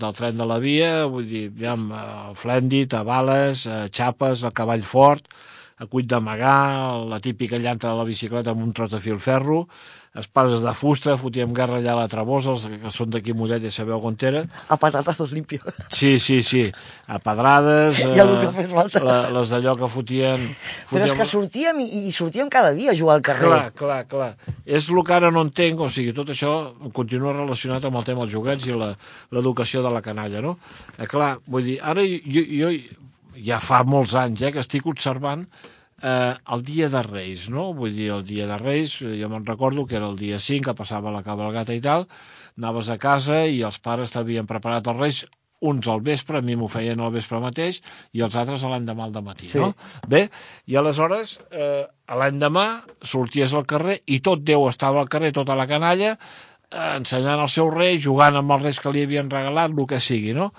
del 0.00 0.16
tren 0.16 0.40
de 0.40 0.48
la 0.48 0.58
via, 0.64 1.04
vull 1.12 1.28
dir, 1.28 1.44
ja 1.60 1.76
amb 1.76 1.92
Flendit, 2.40 2.96
a 2.96 3.04
bales, 3.04 3.66
a 3.68 3.84
xapes, 3.92 4.46
a 4.48 4.54
cavall 4.54 4.86
fort, 4.86 5.28
a 5.78 5.86
cuit 5.86 6.06
d'amagar, 6.10 7.06
la 7.06 7.20
típica 7.22 7.58
llanta 7.58 7.90
de 7.92 7.96
la 7.98 8.04
bicicleta 8.08 8.50
amb 8.50 8.64
un 8.64 8.72
tros 8.74 8.90
de 8.90 9.00
fil 9.00 9.18
ferro, 9.22 9.66
espases 10.18 10.62
de 10.64 10.72
fusta, 10.74 11.14
fotíem 11.20 11.52
guerra 11.54 11.78
allà 11.78 11.92
a 11.92 11.98
la 12.00 12.08
Trabosa, 12.10 12.50
els 12.56 12.64
que 12.66 12.90
són 12.90 13.12
d'aquí 13.12 13.30
a 13.30 13.36
Mollet 13.38 13.62
ja 13.62 13.70
sabeu 13.70 14.02
on 14.02 14.16
era. 14.26 14.42
A 14.68 14.76
patatazos 14.80 15.30
limpios. 15.32 15.62
Sí, 15.94 16.18
sí, 16.18 16.42
sí, 16.42 16.64
a 17.06 17.20
pedrades, 17.22 18.00
Ja 18.16 18.24
el 18.24 18.32
eh, 18.48 19.04
la, 19.04 19.18
les 19.36 19.52
d'allò 19.52 19.76
que 19.78 19.88
fotien... 19.92 20.42
Però 20.90 21.04
és 21.06 21.14
que 21.14 21.26
sortíem 21.28 21.78
i, 21.84 21.86
i 22.08 22.12
sortíem 22.12 22.50
cada 22.50 22.72
dia 22.74 22.90
a 22.90 22.96
jugar 22.98 23.18
al 23.20 23.22
carrer. 23.22 23.46
Clar, 23.46 23.72
clar, 23.78 24.00
clar. 24.10 24.30
És 24.66 24.88
el 24.90 25.02
que 25.04 25.14
ara 25.14 25.30
no 25.30 25.44
entenc, 25.46 25.80
o 25.86 25.90
sigui, 25.92 26.14
tot 26.16 26.32
això 26.34 26.72
continua 26.96 27.36
relacionat 27.36 27.84
amb 27.86 28.00
el 28.00 28.08
tema 28.08 28.24
dels 28.24 28.34
joguets 28.34 28.66
i 28.66 28.74
la- 28.74 28.96
l'educació 29.30 29.84
de 29.84 29.92
la 29.94 30.02
canalla, 30.02 30.42
no? 30.42 30.56
Eh, 30.98 31.06
clar, 31.06 31.36
vull 31.46 31.62
dir, 31.68 31.78
ara 31.84 32.02
jo, 32.02 32.42
jo 32.42 32.72
ja 33.44 33.60
fa 33.60 33.82
molts 33.84 34.14
anys 34.18 34.42
eh, 34.42 34.52
que 34.54 34.62
estic 34.64 34.86
observant 34.90 35.46
eh, 36.02 36.34
el 36.54 36.62
dia 36.66 36.88
de 36.92 37.02
Reis, 37.02 37.48
no? 37.50 37.72
Vull 37.76 37.94
dir, 37.96 38.10
el 38.14 38.24
dia 38.26 38.46
de 38.50 38.58
Reis, 38.60 38.98
eh, 39.02 39.16
jo 39.20 39.28
me'n 39.32 39.46
recordo 39.46 39.86
que 39.86 39.96
era 39.98 40.08
el 40.08 40.18
dia 40.18 40.38
5, 40.38 40.64
que 40.70 40.76
passava 40.78 41.14
la 41.14 41.24
cabalgata 41.26 41.74
i 41.74 41.82
tal, 41.84 42.06
anaves 42.58 42.90
a 42.90 42.98
casa 42.98 43.44
i 43.46 43.62
els 43.66 43.78
pares 43.82 44.14
t'havien 44.14 44.46
preparat 44.46 44.86
els 44.86 45.00
Reis, 45.00 45.20
uns 45.60 45.88
al 45.90 46.00
vespre, 46.06 46.38
a 46.38 46.42
mi 46.44 46.54
m'ho 46.54 46.68
feien 46.70 47.00
al 47.02 47.10
vespre 47.10 47.40
mateix, 47.42 47.80
i 48.14 48.22
els 48.22 48.36
altres 48.38 48.62
a 48.62 48.68
l'endemà 48.70 49.08
al 49.08 49.22
matí, 49.26 49.48
Sí. 49.48 49.58
no? 49.58 49.72
Bé, 50.06 50.28
i 50.66 50.76
aleshores, 50.76 51.40
eh, 51.50 51.84
l'endemà 52.14 52.84
sorties 53.02 53.54
al 53.54 53.66
carrer 53.66 54.02
i 54.06 54.20
tot 54.20 54.44
Déu 54.46 54.68
estava 54.68 55.00
al 55.00 55.08
carrer, 55.08 55.32
tota 55.32 55.56
la 55.58 55.66
canalla, 55.66 56.16
eh, 56.70 56.96
ensenyant 56.96 57.40
el 57.40 57.48
seu 57.48 57.70
rei, 57.70 57.98
jugant 57.98 58.36
amb 58.36 58.52
els 58.52 58.62
reis 58.62 58.78
que 58.80 58.92
li 58.92 59.02
havien 59.02 59.30
regalat, 59.30 59.70
el 59.76 59.86
que 59.86 59.98
sigui, 59.98 60.32
no? 60.32 60.52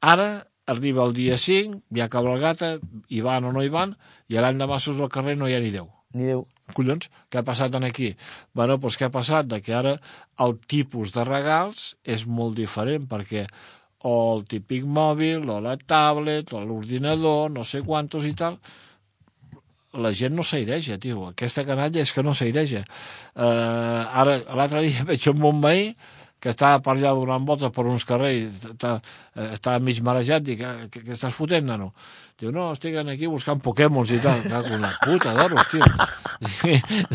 Ara 0.00 0.46
arriba 0.72 1.04
el 1.06 1.14
dia 1.16 1.38
5, 1.38 1.82
hi 1.94 2.02
ha 2.02 2.08
cabalgata, 2.12 2.76
hi 3.08 3.20
van 3.26 3.48
o 3.48 3.52
no 3.54 3.64
hi 3.64 3.72
van, 3.72 3.96
i 4.30 4.38
l'endemà 4.38 4.78
surts 4.78 5.02
al 5.02 5.12
carrer 5.12 5.36
no 5.38 5.48
hi 5.48 5.56
ha 5.56 5.60
ni 5.62 5.72
Déu. 5.74 5.90
Ni 6.14 6.30
Déu. 6.30 6.46
Collons, 6.70 7.08
què 7.26 7.40
ha 7.40 7.46
passat 7.46 7.74
en 7.74 7.84
aquí? 7.88 8.12
bueno, 8.54 8.76
doncs 8.78 8.96
què 8.98 9.08
ha 9.08 9.14
passat? 9.14 9.48
De 9.50 9.58
que 9.60 9.74
ara 9.74 9.96
el 10.44 10.54
tipus 10.70 11.10
de 11.16 11.24
regals 11.26 11.96
és 12.04 12.26
molt 12.26 12.54
diferent, 12.58 13.08
perquè 13.10 13.48
o 14.06 14.12
el 14.36 14.46
típic 14.48 14.86
mòbil, 14.86 15.48
o 15.50 15.58
la 15.60 15.74
tablet, 15.76 16.54
o 16.54 16.62
l'ordinador, 16.64 17.50
no 17.50 17.66
sé 17.68 17.82
quantos 17.84 18.24
i 18.24 18.32
tal, 18.38 18.56
la 19.92 20.12
gent 20.14 20.36
no 20.38 20.46
s'aireja, 20.46 20.98
tio. 21.02 21.26
Aquesta 21.32 21.66
canalla 21.66 22.00
és 22.00 22.12
que 22.14 22.22
no 22.22 22.34
s'aireja. 22.36 22.84
Uh, 23.34 24.06
ara, 24.22 24.38
l'altre 24.56 24.84
dia 24.86 25.04
veig 25.10 25.26
un 25.32 25.42
bon 25.42 25.60
veí 25.64 25.90
que 26.40 26.54
està 26.54 26.72
per 26.84 26.96
allà 26.96 27.12
donant 27.16 27.44
voltes 27.48 27.72
per 27.76 27.84
uns 27.86 28.06
carrers, 28.08 28.64
està, 28.72 28.96
eh, 29.36 29.78
mig 29.80 30.00
marejat, 30.02 30.42
dic, 30.42 30.62
"Ah, 30.64 30.88
què, 30.90 31.04
què 31.04 31.12
estàs 31.12 31.36
fotent, 31.36 31.66
nano? 31.66 31.92
Diu, 32.40 32.48
no, 32.56 32.70
estic 32.72 32.94
aquí 32.96 33.26
buscant 33.28 33.58
Pokémons 33.60 34.10
i 34.16 34.18
tal. 34.24 34.38
Cago 34.48 34.72
en 34.72 34.80
la 34.80 34.94
puta 35.02 35.34
d'oros, 35.36 35.66
tio. 35.68 35.84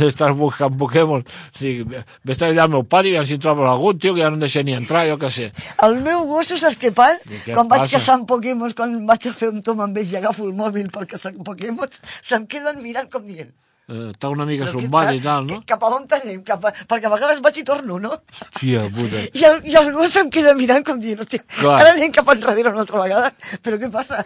Estàs 0.05 0.35
buscant 0.37 0.77
Pokémons. 0.77 1.25
Dic, 1.57 1.81
vés 2.29 2.43
allà 2.45 2.67
al 2.67 2.69
meu 2.75 2.83
pati 2.85 3.15
i 3.15 3.23
si 3.25 3.39
trobes 3.41 3.65
algun, 3.65 3.97
tio, 3.97 4.13
que 4.13 4.21
ja 4.21 4.29
no 4.29 4.37
em 4.37 4.43
deixa 4.45 4.61
ni 4.61 4.77
entrar, 4.77 5.07
jo 5.09 5.17
què 5.17 5.31
sé. 5.33 5.49
El 5.81 5.97
meu 6.05 6.27
gossos, 6.29 6.61
saps 6.61 6.77
què? 6.77 6.93
I 6.93 7.41
què 7.41 7.57
Quan 7.57 7.71
vaig 7.71 7.87
passa? 7.87 7.97
caçant 7.97 8.27
Pokémons, 8.29 8.77
quan 8.77 8.93
vaig 9.09 9.25
a 9.25 9.33
fer 9.33 9.49
un 9.49 9.65
tom 9.65 9.81
amb 9.81 9.97
ells 9.97 10.13
i 10.13 10.21
agafo 10.21 10.45
el 10.45 10.53
mòbil 10.53 10.93
per 10.93 11.07
caçar 11.09 11.33
Pokémons, 11.41 12.01
se'm 12.21 12.45
queden 12.45 12.83
mirant 12.85 13.09
com 13.09 13.25
dient... 13.25 13.49
Eh, 13.87 14.09
està 14.15 14.31
una 14.33 14.45
mica 14.49 14.65
"Però 14.65 14.79
què 14.79 14.81
sombat 14.81 15.11
i 15.13 15.19
tal, 15.21 15.45
no? 15.45 15.59
Cap 15.69 15.83
a 15.83 15.89
on 15.93 16.07
anem? 16.09 16.39
Cap 16.43 16.63
a... 16.65 16.71
Perquè 16.89 17.05
a 17.05 17.11
vegades 17.13 17.41
vaig 17.45 17.57
i 17.61 17.63
torno, 17.63 17.99
no? 18.01 18.15
Tia 18.57 18.87
puta. 18.89 19.19
I 19.37 19.43
el, 19.45 19.59
i 19.69 19.75
el 19.77 19.91
gos 19.93 20.09
se'm 20.15 20.31
queda 20.33 20.55
mirant 20.57 20.83
com 20.83 20.97
dient, 20.99 21.19
hòstia, 21.21 21.43
Clar. 21.59 21.75
ara 21.83 21.91
anem 21.93 22.11
cap 22.11 22.27
enrere 22.33 22.71
una 22.71 22.81
altra 22.81 23.03
vegada, 23.03 23.29
però 23.61 23.77
què 23.77 23.91
passa? 23.93 24.23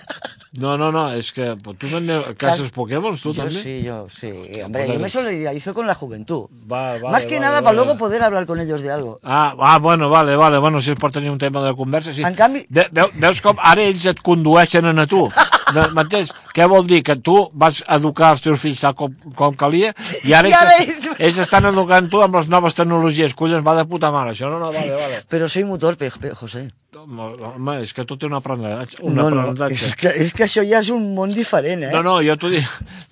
No, 0.64 0.78
no, 0.80 0.92
no, 0.96 1.10
és 1.12 1.34
que 1.36 1.50
tu 1.60 1.90
també 1.92 2.22
caces 2.40 2.72
Pokémons, 2.72 3.20
tu 3.22 3.34
yo 3.34 3.44
també? 3.44 3.60
sí, 3.62 3.84
yo 3.84 4.08
sí. 4.10 4.32
Hombre, 4.64 4.88
yo 4.88 5.00
me 5.00 5.10
solidarizo 5.10 5.74
con 5.74 5.88
la 5.88 5.96
juventud. 5.96 6.48
Va, 6.72 6.94
vale, 6.98 7.12
Más 7.12 7.26
que 7.26 7.36
vale, 7.36 7.40
nada 7.42 7.56
vale. 7.60 7.64
para 7.66 7.76
luego 7.76 7.98
poder 7.98 8.24
hablar 8.24 8.46
con 8.46 8.60
ellos 8.62 8.82
de 8.82 8.92
algo. 8.92 9.20
Ah, 9.24 9.54
ah, 9.60 9.78
bueno, 9.80 10.10
vale, 10.10 10.36
vale, 10.38 10.58
bueno, 10.58 10.80
si 10.80 10.92
és 10.92 11.00
per 11.00 11.12
tenir 11.12 11.30
un 11.32 11.38
tema 11.38 11.62
de 11.66 11.76
conversa, 11.76 12.14
sí. 12.14 12.24
En 12.24 12.36
canvi- 12.36 12.66
Ve, 12.70 12.88
veu, 12.92 13.12
veus 13.14 13.42
com 13.42 13.58
ara 13.60 13.82
ells 13.84 14.06
et 14.06 14.22
condueixen 14.22 14.86
a 14.88 15.06
tu. 15.08 15.28
No, 15.76 15.84
M'entens? 15.96 16.32
Què 16.56 16.66
vol 16.68 16.88
dir? 16.88 17.04
Que 17.04 17.16
tu 17.16 17.50
vas 17.54 17.84
educar 17.88 18.32
els 18.34 18.42
teus 18.42 18.60
fills 18.60 18.80
tal 18.82 18.96
com, 18.96 19.14
com 19.36 19.49
calia 19.58 19.94
i 20.24 20.34
ara, 20.34 20.50
I 20.50 20.54
ara 20.54 20.76
ells, 20.78 21.06
ells- 21.08 21.20
ells 21.20 21.38
estan 21.46 21.66
educant 21.66 22.10
tu 22.10 22.22
amb 22.22 22.36
les 22.36 22.48
noves 22.52 22.76
tecnologies. 22.76 23.34
Collons, 23.34 23.66
va 23.66 23.76
de 23.76 23.86
puta 23.90 24.12
mare, 24.12 24.32
això. 24.36 24.50
No, 24.52 24.60
no, 24.60 24.72
vale, 24.74 24.92
vale. 24.92 25.22
Pero 25.30 25.50
soy 25.50 25.64
muy 25.64 25.80
torpe, 25.80 26.12
pe- 26.20 26.36
José. 26.36 26.68
Home, 27.00 27.76
és 27.82 27.94
que 27.94 28.04
tot 28.06 28.20
té 28.20 28.26
un 28.28 28.34
aprenentatge. 28.36 28.98
Un 29.06 29.16
No, 29.16 29.30
no, 29.30 29.54
és 29.70 29.96
que, 29.96 30.10
és 30.10 30.34
que 30.34 30.44
això 30.46 30.64
ja 30.68 30.80
és 30.84 30.90
un 30.94 31.14
món 31.16 31.32
diferent, 31.32 31.84
eh? 31.88 31.92
No, 31.94 32.02
no, 32.04 32.18
jo 32.26 32.36
t'ho 32.38 32.50
dic, 32.52 32.66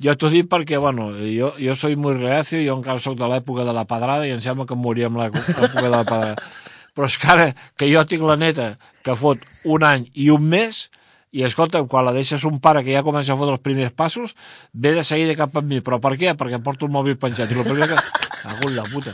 jo 0.03 0.15
t'ho 0.17 0.29
dic 0.33 0.49
perquè, 0.51 0.79
bueno, 0.81 1.11
jo, 1.15 1.53
jo 1.61 1.75
soy 1.75 1.95
muy 1.95 2.13
reacio, 2.17 2.59
jo 2.65 2.75
encara 2.77 2.99
sóc 2.99 3.15
de 3.17 3.27
l'època 3.29 3.63
de 3.65 3.73
la 3.73 3.85
pedrada 3.85 4.27
i 4.27 4.33
em 4.35 4.41
sembla 4.43 4.65
que 4.67 4.73
em 4.75 4.81
moria 4.81 5.07
amb 5.07 5.17
l'època 5.21 5.81
de 5.81 5.89
la 5.89 6.03
pedrada. 6.03 6.35
Però 6.97 7.05
és 7.05 7.17
que 7.21 7.27
ara 7.29 7.47
que 7.77 7.87
jo 7.93 8.03
tinc 8.09 8.23
la 8.25 8.35
neta 8.35 8.71
que 9.05 9.15
fot 9.15 9.43
un 9.63 9.83
any 9.85 10.07
i 10.17 10.31
un 10.33 10.43
mes, 10.49 10.87
i 11.37 11.43
escolta'm, 11.45 11.85
quan 11.91 12.07
la 12.07 12.13
deixes 12.15 12.45
un 12.49 12.57
pare 12.63 12.81
que 12.85 12.95
ja 12.95 13.03
comença 13.05 13.35
a 13.35 13.37
fotre 13.37 13.57
els 13.57 13.65
primers 13.65 13.93
passos, 13.93 14.33
ve 14.73 14.95
de 14.95 15.03
seguida 15.05 15.35
cap 15.37 15.57
a 15.59 15.61
mi. 15.61 15.83
Però 15.85 15.99
per 16.01 16.15
què? 16.17 16.33
Perquè 16.37 16.57
em 16.57 16.63
porto 16.65 16.89
el 16.89 16.93
mòbil 16.95 17.19
penjat. 17.21 17.51
I 17.53 17.61
el 17.61 17.67
primer 17.67 17.91
que... 17.93 17.99
En 18.47 18.75
la 18.77 18.83
puta. 18.83 19.11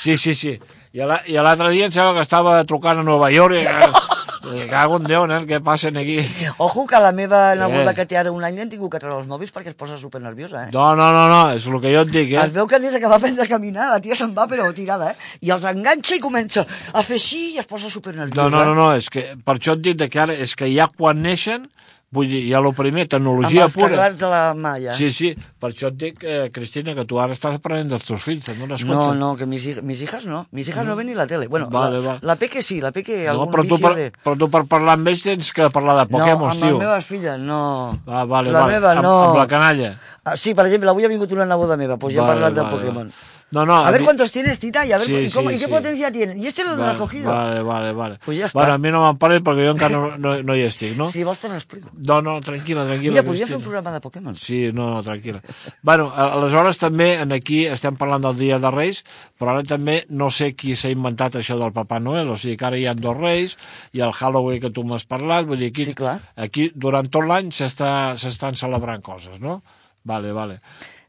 Sí, 0.00 0.16
sí, 0.16 0.32
sí. 0.34 0.54
I 0.96 1.04
l'altre 1.04 1.68
dia 1.74 1.90
em 1.90 1.92
sembla 1.92 2.14
que 2.16 2.24
estava 2.24 2.54
trucant 2.64 3.02
a 3.02 3.04
Nova 3.04 3.28
York 3.34 3.58
i... 3.58 4.11
i 4.50 4.66
cago 4.70 4.96
en 4.98 5.04
Déu, 5.06 5.26
nen, 5.30 5.44
què 5.46 5.60
passen 5.62 5.96
aquí? 6.00 6.16
Ojo 6.58 6.86
que 6.90 6.98
la 7.00 7.12
meva 7.12 7.54
neboda 7.54 7.92
Eh. 7.92 7.94
que 7.94 8.06
té 8.10 8.16
ara 8.18 8.32
un 8.34 8.42
any 8.44 8.58
han 8.60 8.68
tingut 8.72 8.90
que 8.92 8.98
treure 9.02 9.20
els 9.20 9.28
mòbils 9.30 9.52
perquè 9.54 9.70
es 9.70 9.78
posa 9.78 9.98
super 10.00 10.20
nerviosa, 10.22 10.64
eh? 10.66 10.70
No, 10.74 10.94
no, 10.98 11.10
no, 11.14 11.28
no, 11.30 11.40
és 11.54 11.66
el 11.66 11.80
que 11.80 11.92
jo 11.94 12.02
et 12.02 12.10
dic, 12.10 12.32
eh? 12.32 12.44
Es 12.46 12.52
veu 12.52 12.66
que 12.66 12.80
des 12.82 12.98
que 12.98 13.06
va 13.08 13.16
aprendre 13.20 13.44
a 13.44 13.48
caminar 13.48 13.90
la 13.90 14.00
tia 14.00 14.16
se'n 14.18 14.34
va 14.34 14.48
però 14.50 14.66
tirada, 14.74 15.12
eh? 15.12 15.16
I 15.40 15.50
els 15.54 15.64
enganxa 15.64 16.16
i 16.16 16.20
comença 16.20 16.66
a 16.92 17.02
fer 17.02 17.20
així 17.20 17.54
i 17.54 17.58
es 17.62 17.66
posa 17.66 17.90
super 17.90 18.14
nerviosa. 18.14 18.48
No, 18.48 18.50
no, 18.50 18.64
no, 18.64 18.74
no, 18.74 18.90
és 18.96 19.08
que 19.08 19.36
per 19.44 19.56
això 19.58 19.76
et 19.78 19.82
dic 19.86 20.10
que 20.10 20.20
ara 20.20 20.34
és 20.34 20.56
que 20.56 20.66
ja 20.74 20.88
quan 20.88 21.22
neixen, 21.22 21.68
vull 22.12 22.28
dir, 22.28 22.42
ja 22.50 22.58
el 22.60 22.66
primer, 22.76 23.06
Amb 23.06 23.10
tecnologia 23.14 23.64
els 23.64 23.72
pura. 23.72 23.88
caglars 23.88 24.18
de 24.20 24.28
la 24.28 24.40
malla. 24.54 24.94
Sí, 24.94 25.08
sí, 25.10 25.30
per 25.58 25.70
això 25.72 25.88
et 25.88 25.96
dic, 25.96 26.22
eh, 26.28 26.50
Cristina, 26.52 26.94
que 26.94 27.06
tu 27.08 27.18
ara 27.18 27.32
estàs 27.32 27.56
aprenent 27.56 27.88
dels 27.88 28.04
teus 28.04 28.22
fills, 28.22 28.44
te'n 28.44 28.58
dones 28.60 28.84
No, 28.84 28.98
compte? 28.98 29.18
no, 29.18 29.30
que 29.36 29.46
mis, 29.46 29.64
mis 29.82 30.02
hijas 30.04 30.26
no. 30.28 30.46
Mis 30.52 30.68
hijas 30.68 30.84
no 30.86 30.94
ven 30.94 31.06
ni 31.08 31.14
la 31.14 31.26
tele. 31.26 31.48
Bueno, 31.48 31.68
Vale, 31.70 32.00
la, 32.00 32.06
vale. 32.06 32.18
la 32.22 32.36
Peque 32.36 32.60
sí, 32.62 32.80
la 32.80 32.92
Peque 32.92 33.24
no 33.24 33.30
algun 33.32 33.50
però, 33.50 33.64
tu 33.66 33.78
per, 33.80 33.94
de... 33.96 34.12
però 34.22 34.36
tu 34.38 34.50
per 34.50 34.64
parlar 34.66 34.98
amb 35.00 35.08
ells 35.08 35.22
tens 35.22 35.52
que 35.52 35.70
parlar 35.70 35.96
de 36.02 36.06
Pokémons, 36.12 36.58
no, 36.58 36.60
amb 36.60 36.60
tio. 36.60 36.78
les 36.78 36.86
meves 36.86 37.06
filles 37.06 37.38
no. 37.40 37.98
Ah, 38.06 38.24
vale, 38.24 38.52
la 38.52 38.60
vale. 38.66 38.72
meva 38.74 38.92
amb, 38.92 39.02
no. 39.02 39.14
amb 39.30 39.38
la 39.38 39.46
canalla. 39.48 39.94
Ah, 40.24 40.36
sí, 40.36 40.54
per 40.54 40.66
exemple, 40.66 40.90
avui 40.90 41.04
ha 41.04 41.08
vingut 41.08 41.32
una 41.32 41.44
neboda 41.46 41.76
meva, 41.76 41.96
ja 41.96 41.98
Vale, 41.98 42.14
he 42.14 42.26
parlat 42.34 42.54
de 42.54 42.60
vale, 42.60 42.76
Pokémon. 42.76 43.08
vale. 43.08 43.40
No, 43.52 43.64
no, 43.66 43.84
a 43.84 43.90
ver 43.90 44.00
mi- 44.00 44.06
cuántos 44.06 44.32
tienes, 44.32 44.58
Tita, 44.58 44.84
y 44.86 44.92
a 44.92 44.98
ver 44.98 45.06
Sí, 45.06 45.14
y, 45.14 45.30
cómo- 45.30 45.50
sí, 45.50 45.56
y 45.56 45.58
qué 45.58 45.64
sí. 45.66 45.70
potencia 45.70 46.10
tienen. 46.10 46.38
¿Y 46.42 46.46
este 46.46 46.64
lo 46.64 46.76
Vale, 46.76 46.92
has 46.92 46.96
cogido? 46.98 47.30
Vale, 47.30 47.62
vale, 47.62 47.92
vale. 47.92 48.18
Pues 48.24 48.38
ja 48.38 48.46
està. 48.46 48.52
Bueno, 48.54 48.72
a 48.72 48.78
mi 48.78 48.90
no 48.90 49.02
me'n 49.04 49.18
parli 49.18 49.40
perquè 49.44 49.66
jo 49.66 49.72
encara 49.76 49.92
no, 49.94 50.16
no, 50.18 50.42
no 50.42 50.56
hi 50.56 50.62
estic, 50.62 50.96
no? 50.96 51.10
Si 51.12 51.22
vols 51.22 51.38
te 51.38 51.48
l'explico. 51.52 51.90
No, 51.94 52.22
no, 52.22 52.38
tranquil·la, 52.40 52.86
tranquil·la. 52.88 53.12
Mira, 53.12 53.22
podria 53.22 53.46
fer 53.46 53.56
un 53.56 53.62
programa 53.62 53.92
de 53.92 54.00
Pokémon. 54.00 54.34
Sí, 54.36 54.70
no, 54.72 54.88
no, 54.94 55.02
tranquil·la. 55.02 55.42
bueno, 55.82 56.10
a- 56.16 56.32
aleshores 56.32 56.78
també 56.78 57.20
en 57.20 57.30
aquí 57.32 57.66
estem 57.66 57.94
parlant 57.96 58.24
del 58.24 58.38
Dia 58.38 58.58
de 58.58 58.70
Reis, 58.70 59.04
però 59.38 59.50
ara 59.58 59.62
també 59.62 60.06
no 60.08 60.30
sé 60.30 60.54
qui 60.56 60.74
s'ha 60.74 60.88
inventat 60.90 61.34
això 61.36 61.58
del 61.60 61.72
Papa 61.72 62.00
Noel, 62.00 62.30
o 62.30 62.36
sigui 62.36 62.56
que 62.56 62.64
ara 62.64 62.78
hi 62.78 62.86
ha 62.86 62.94
dos 62.94 63.16
Reis, 63.16 63.58
i 63.92 64.00
el 64.00 64.12
Halloween 64.12 64.60
que 64.60 64.70
tu 64.70 64.82
m'has 64.82 65.04
parlat, 65.04 65.44
vull 65.46 65.58
dir, 65.58 65.68
aquí, 65.68 65.84
Sí, 65.84 65.94
clar. 65.94 66.20
aquí 66.36 66.70
durant 66.74 67.10
tot 67.10 67.22
l'any 67.28 67.52
s'estan 67.52 68.56
celebrant 68.56 69.02
coses, 69.02 69.38
no? 69.40 69.60
Vale, 70.04 70.32
vale. 70.34 70.58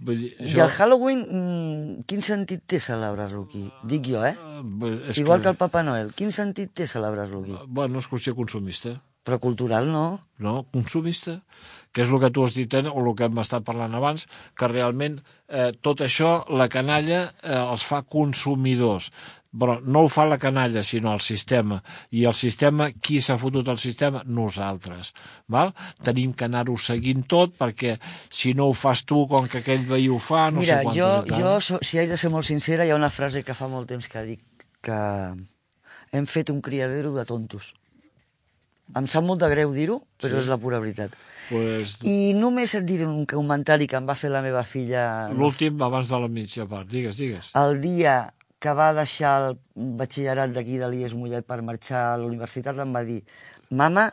Vull 0.03 0.19
dir, 0.21 0.29
I 0.37 0.59
el 0.61 0.69
Halloween, 0.69 1.23
mm, 1.25 2.03
quin 2.09 2.21
sentit 2.21 2.61
té 2.69 2.79
celebrar-lo 2.83 3.47
aquí? 3.47 3.63
Dic 3.89 4.09
jo, 4.11 4.21
eh? 4.25 4.35
eh, 4.35 5.09
és 5.09 5.21
Igual 5.23 5.41
que 5.41 5.49
el 5.49 5.57
Papa 5.57 5.81
Noel. 5.83 6.13
Quin 6.13 6.31
sentit 6.31 6.73
té 6.77 6.87
celebrar-lo 6.87 7.41
aquí? 7.41 7.57
Bueno, 7.67 8.03
és 8.03 8.09
qüestió 8.11 8.35
consumista. 8.37 8.99
Però 9.23 9.39
cultural 9.39 9.87
no. 9.87 10.19
no? 10.43 10.65
consumista, 10.73 11.37
que 11.95 12.03
és 12.03 12.09
el 12.11 12.19
que 12.19 12.29
tu 12.35 12.43
has 12.43 12.57
dit 12.59 12.73
eh, 12.75 12.83
o 12.91 13.05
el 13.05 13.13
que 13.15 13.29
hem 13.29 13.39
estat 13.39 13.63
parlant 13.63 13.95
abans, 13.95 14.25
que 14.59 14.67
realment 14.67 15.21
eh, 15.47 15.71
tot 15.79 16.03
això, 16.03 16.33
la 16.51 16.67
canalla 16.67 17.21
eh, 17.39 17.55
els 17.55 17.85
fa 17.87 18.01
consumidors 18.03 19.07
però 19.53 19.75
no 19.85 20.01
ho 20.01 20.09
fa 20.09 20.25
la 20.25 20.37
canalla, 20.41 20.81
sinó 20.83 21.13
el 21.13 21.21
sistema. 21.21 21.83
I 22.11 22.23
el 22.25 22.33
sistema, 22.33 22.87
qui 22.91 23.19
s'ha 23.21 23.37
fotut 23.37 23.67
el 23.69 23.77
sistema? 23.77 24.23
Nosaltres. 24.25 25.13
Val? 25.47 25.73
Tenim 26.03 26.33
que 26.33 26.45
anar-ho 26.45 26.75
seguint 26.77 27.27
tot, 27.29 27.53
perquè 27.59 27.99
si 28.33 28.53
no 28.57 28.67
ho 28.71 28.73
fas 28.73 29.03
tu, 29.05 29.27
com 29.29 29.47
que 29.47 29.59
aquell 29.61 29.85
veí 29.85 30.09
ho 30.09 30.17
fa, 30.19 30.49
no 30.51 30.59
Mira, 30.61 30.79
sé 30.79 30.83
quantos 30.83 30.97
jo, 30.97 31.11
i 31.25 31.29
tal. 31.29 31.41
jo, 31.43 31.53
so- 31.61 31.79
si 31.81 31.99
haig 31.99 32.09
de 32.09 32.17
ser 32.17 32.31
molt 32.33 32.45
sincera, 32.49 32.85
hi 32.85 32.89
ha 32.91 32.95
una 32.95 33.11
frase 33.13 33.43
que 33.43 33.53
fa 33.53 33.67
molt 33.67 33.87
temps 33.87 34.07
que 34.09 34.23
dic 34.23 34.41
que 34.81 34.97
hem 36.11 36.25
fet 36.27 36.49
un 36.49 36.59
criadero 36.61 37.13
de 37.13 37.25
tontos. 37.25 37.73
Em 38.99 39.05
sap 39.07 39.23
molt 39.23 39.39
de 39.41 39.47
greu 39.49 39.71
dir-ho, 39.73 40.01
però 40.19 40.35
Sí. 40.35 40.41
és 40.43 40.47
la 40.51 40.57
pura 40.57 40.77
veritat. 40.79 41.13
Pues, 41.49 41.97
I 42.03 42.33
només 42.35 42.73
et 42.75 42.83
diré 42.85 43.05
un 43.07 43.25
comentari 43.25 43.87
que 43.87 43.95
em 43.97 44.05
va 44.07 44.13
fer 44.15 44.29
la 44.29 44.41
meva 44.41 44.63
filla 44.63 45.29
L'últim, 45.29 45.81
abans 45.81 46.09
de 46.09 46.19
la 46.19 46.27
mitja 46.27 46.65
part. 46.67 46.87
Digues, 46.89 47.17
digues. 47.17 47.49
el 47.55 47.79
dia 47.81 48.33
que 48.63 48.73
va 48.77 48.91
deixar 48.95 49.33
el 49.43 49.57
batxillerat 49.99 50.53
d'aquí 50.55 50.79
de 50.79 50.87
l'IES 50.91 51.15
Mollet 51.19 51.47
per 51.47 51.59
marxar 51.67 52.03
a 52.13 52.19
la 52.21 52.29
universitat 52.29 52.79
em 52.79 52.93
va 52.95 53.03
dir 53.07 53.19
«Mama, 53.69 54.09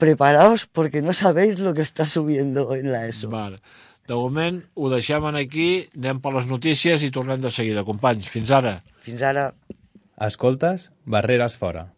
preparaos 0.00 0.66
porque 0.66 1.02
no 1.02 1.12
sabéis 1.12 1.58
lo 1.58 1.74
que 1.74 1.82
está 1.82 2.06
subiendo 2.06 2.74
en 2.74 2.90
la 2.92 3.04
ESO». 3.06 3.30
Vale. 3.30 3.60
De 4.08 4.16
moment 4.16 4.60
ho 4.76 4.90
deixem 4.92 5.24
en 5.30 5.40
aquí, 5.40 5.68
anem 5.96 6.20
per 6.24 6.34
les 6.34 6.48
notícies 6.48 7.04
i 7.04 7.12
tornem 7.12 7.40
de 7.40 7.52
seguida. 7.52 7.84
Companys, 7.88 8.28
fins 8.28 8.52
ara. 8.52 8.78
Fins 9.04 9.24
ara. 9.24 9.50
Escoltes 10.28 10.90
Barreres 11.04 11.56
fora. 11.60 11.88